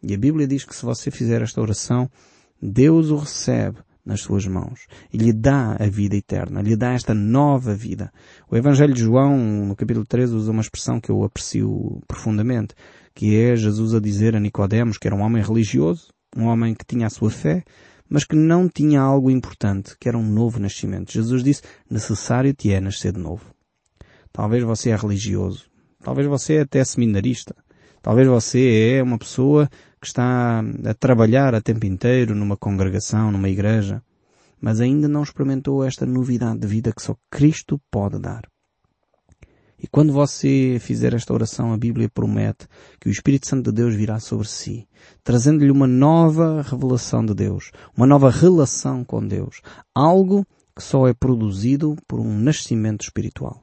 E 0.02 0.13
a 0.13 0.17
Bíblia 0.17 0.48
diz 0.48 0.63
que 0.63 0.74
se 0.74 0.86
você 0.86 1.12
fizer 1.12 1.41
esta 1.41 1.60
oração, 1.62 2.10
Deus 2.62 3.12
o 3.12 3.17
recebe 3.17 3.80
nas 4.06 4.22
suas 4.22 4.48
mãos 4.48 4.88
e 5.13 5.17
lhe 5.17 5.34
dá 5.34 5.76
a 5.78 5.88
vida 5.88 6.15
eterna, 6.15 6.62
lhe 6.62 6.78
dá 6.78 6.94
esta 6.94 7.13
nova 7.13 7.76
vida. 7.76 8.10
O 8.50 8.56
Evangelho 8.56 8.94
de 8.94 9.02
João, 9.02 9.38
no 9.38 9.76
capítulo 9.76 10.06
13, 10.06 10.34
usa 10.34 10.52
uma 10.52 10.62
expressão 10.62 11.00
que 11.00 11.12
eu 11.12 11.24
aprecio 11.24 12.02
profundamente, 12.08 12.74
que 13.13 13.36
é 13.36 13.54
Jesus 13.56 13.94
a 13.94 14.00
dizer 14.00 14.34
a 14.34 14.39
Nicodemos, 14.39 14.98
que 14.98 15.08
era 15.08 15.15
um 15.15 15.22
homem 15.22 15.44
religioso, 15.44 16.08
um 16.36 16.46
homem 16.46 16.74
que 16.74 16.86
tinha 16.86 17.08
a 17.08 17.10
sua 17.10 17.30
fé, 17.30 17.63
mas 18.12 18.26
que 18.26 18.36
não 18.36 18.69
tinha 18.69 19.02
algo 19.02 19.32
importante, 19.32 19.95
que 20.00 20.08
era 20.08 20.17
um 20.17 20.30
novo 20.30 20.60
nascimento. 20.60 21.12
Jesus 21.12 21.43
disse, 21.43 21.63
necessário 21.89 22.54
te 22.54 22.71
é 22.71 22.80
nascer 22.80 23.12
de 23.13 23.19
novo. 23.19 23.45
Talvez 24.32 24.63
você 24.63 24.91
é 24.91 24.95
religioso, 24.95 25.71
Talvez 26.04 26.28
você 26.28 26.56
é 26.56 26.62
até 26.62 26.84
seminarista. 26.84 27.56
Talvez 28.02 28.28
você 28.28 28.95
é 28.97 29.04
uma 29.04 29.19
pessoa 29.19 29.69
que 30.00 30.08
está 30.08 30.63
a 30.86 30.93
trabalhar 30.95 31.54
a 31.54 31.62
tempo 31.62 31.86
inteiro 31.86 32.34
numa 32.34 32.58
congregação, 32.58 33.32
numa 33.32 33.50
igreja, 33.50 34.02
mas 34.60 34.82
ainda 34.82 35.08
não 35.08 35.21
experimentou 35.21 35.84
esta 35.84 36.06
novidade 36.06 36.60
de 36.60 36.67
vida 36.67 36.91
que 36.91 37.02
só 37.02 37.15
Cristo 37.30 37.80
pode 37.91 38.19
dar. 38.19 38.51
E 39.82 39.88
quando 39.88 40.13
você 40.13 40.78
fizer 40.80 41.12
esta 41.15 41.34
oração, 41.34 41.74
a 41.74 41.78
Bíblia 41.78 42.08
promete 42.08 42.67
que 43.00 43.10
o 43.10 43.12
Espírito 43.12 43.48
Santo 43.48 43.72
de 43.72 43.78
Deus 43.78 43.96
virá 43.96 44.20
sobre 44.20 44.48
si, 44.48 44.88
trazendo-lhe 45.24 45.72
uma 45.72 45.88
nova 45.88 46.62
revelação 46.62 47.26
de 47.26 47.34
Deus, 47.34 47.72
uma 47.98 48.06
nova 48.06 48.30
relação 48.30 49.04
com 49.04 49.26
Deus, 49.26 49.60
algo 49.96 50.46
que 50.76 50.84
só 50.84 51.08
é 51.08 51.15
produzido 51.15 51.96
por 52.08 52.20
um 52.20 52.38
nascimento 52.38 53.02
espiritual. 53.02 53.60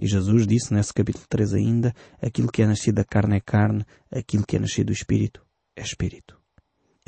E 0.00 0.06
Jesus 0.06 0.46
disse 0.46 0.72
nesse 0.72 0.94
capítulo 0.94 1.26
3 1.28 1.52
ainda, 1.52 1.94
aquilo 2.22 2.50
que 2.50 2.62
é 2.62 2.66
nascido 2.66 2.94
da 2.94 3.04
carne 3.04 3.36
é 3.36 3.40
carne, 3.40 3.84
aquilo 4.10 4.46
que 4.46 4.56
é 4.56 4.58
nascido 4.58 4.86
do 4.86 4.92
Espírito 4.92 5.44
é 5.76 5.82
Espírito. 5.82 6.37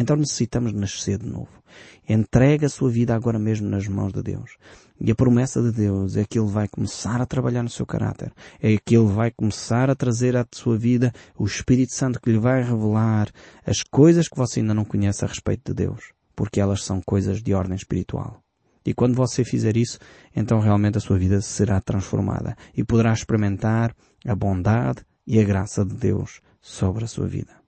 Então 0.00 0.16
necessitamos 0.16 0.72
nascer 0.72 1.18
de 1.18 1.26
novo. 1.26 1.50
Entrega 2.08 2.64
a 2.64 2.70
sua 2.70 2.88
vida 2.88 3.14
agora 3.14 3.38
mesmo 3.38 3.68
nas 3.68 3.86
mãos 3.86 4.14
de 4.14 4.22
Deus. 4.22 4.56
E 4.98 5.10
a 5.10 5.14
promessa 5.14 5.60
de 5.60 5.70
Deus 5.70 6.16
é 6.16 6.24
que 6.24 6.38
Ele 6.38 6.48
vai 6.48 6.66
começar 6.68 7.20
a 7.20 7.26
trabalhar 7.26 7.62
no 7.62 7.68
seu 7.68 7.84
caráter. 7.84 8.32
É 8.62 8.78
que 8.78 8.96
Ele 8.96 9.12
vai 9.12 9.30
começar 9.30 9.90
a 9.90 9.94
trazer 9.94 10.38
à 10.38 10.46
sua 10.52 10.78
vida 10.78 11.12
o 11.36 11.44
Espírito 11.44 11.94
Santo 11.94 12.18
que 12.18 12.32
lhe 12.32 12.38
vai 12.38 12.62
revelar 12.62 13.30
as 13.66 13.82
coisas 13.82 14.26
que 14.26 14.38
você 14.38 14.60
ainda 14.60 14.72
não 14.72 14.86
conhece 14.86 15.22
a 15.22 15.28
respeito 15.28 15.70
de 15.70 15.84
Deus. 15.84 16.12
Porque 16.34 16.62
elas 16.62 16.82
são 16.82 17.02
coisas 17.02 17.42
de 17.42 17.52
ordem 17.52 17.76
espiritual. 17.76 18.42
E 18.86 18.94
quando 18.94 19.14
você 19.14 19.44
fizer 19.44 19.76
isso, 19.76 19.98
então 20.34 20.60
realmente 20.60 20.96
a 20.96 21.02
sua 21.02 21.18
vida 21.18 21.42
será 21.42 21.78
transformada 21.78 22.56
e 22.74 22.82
poderá 22.82 23.12
experimentar 23.12 23.94
a 24.26 24.34
bondade 24.34 25.02
e 25.26 25.38
a 25.38 25.44
graça 25.44 25.84
de 25.84 25.94
Deus 25.94 26.40
sobre 26.62 27.04
a 27.04 27.06
sua 27.06 27.26
vida. 27.26 27.59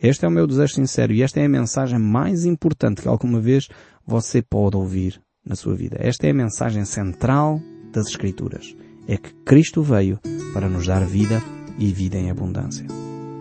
Este 0.00 0.24
é 0.24 0.28
o 0.28 0.30
meu 0.30 0.46
desejo 0.46 0.74
sincero 0.74 1.12
e 1.12 1.22
esta 1.22 1.40
é 1.40 1.46
a 1.46 1.48
mensagem 1.48 1.98
mais 1.98 2.44
importante 2.44 3.02
que 3.02 3.08
alguma 3.08 3.40
vez 3.40 3.68
você 4.06 4.42
pode 4.42 4.76
ouvir 4.76 5.20
na 5.44 5.54
sua 5.54 5.74
vida. 5.74 5.96
Esta 6.00 6.26
é 6.26 6.30
a 6.30 6.34
mensagem 6.34 6.84
central 6.84 7.60
das 7.92 8.08
Escrituras. 8.08 8.74
É 9.06 9.16
que 9.16 9.32
Cristo 9.44 9.82
veio 9.82 10.18
para 10.52 10.68
nos 10.68 10.86
dar 10.86 11.04
vida 11.04 11.42
e 11.78 11.92
vida 11.92 12.16
em 12.16 12.30
abundância. 12.30 12.86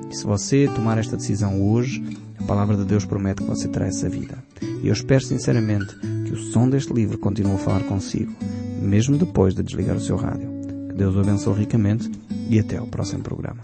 E 0.09 0.15
se 0.15 0.25
você 0.25 0.67
tomar 0.75 0.97
esta 0.97 1.17
decisão 1.17 1.61
hoje, 1.61 2.03
a 2.39 2.43
palavra 2.43 2.75
de 2.75 2.85
Deus 2.85 3.05
promete 3.05 3.41
que 3.41 3.47
você 3.47 3.67
terá 3.67 3.87
essa 3.87 4.09
vida. 4.09 4.37
E 4.83 4.87
eu 4.87 4.93
espero 4.93 5.23
sinceramente 5.23 5.95
que 6.25 6.33
o 6.33 6.37
som 6.37 6.69
deste 6.69 6.93
livro 6.93 7.17
continue 7.17 7.55
a 7.55 7.57
falar 7.57 7.83
consigo, 7.83 8.33
mesmo 8.81 9.17
depois 9.17 9.55
de 9.55 9.63
desligar 9.63 9.95
o 9.95 10.01
seu 10.01 10.17
rádio. 10.17 10.49
Que 10.89 10.95
Deus 10.95 11.15
o 11.15 11.21
abençoe 11.21 11.59
ricamente 11.59 12.11
e 12.49 12.59
até 12.59 12.77
ao 12.77 12.87
próximo 12.87 13.23
programa. 13.23 13.61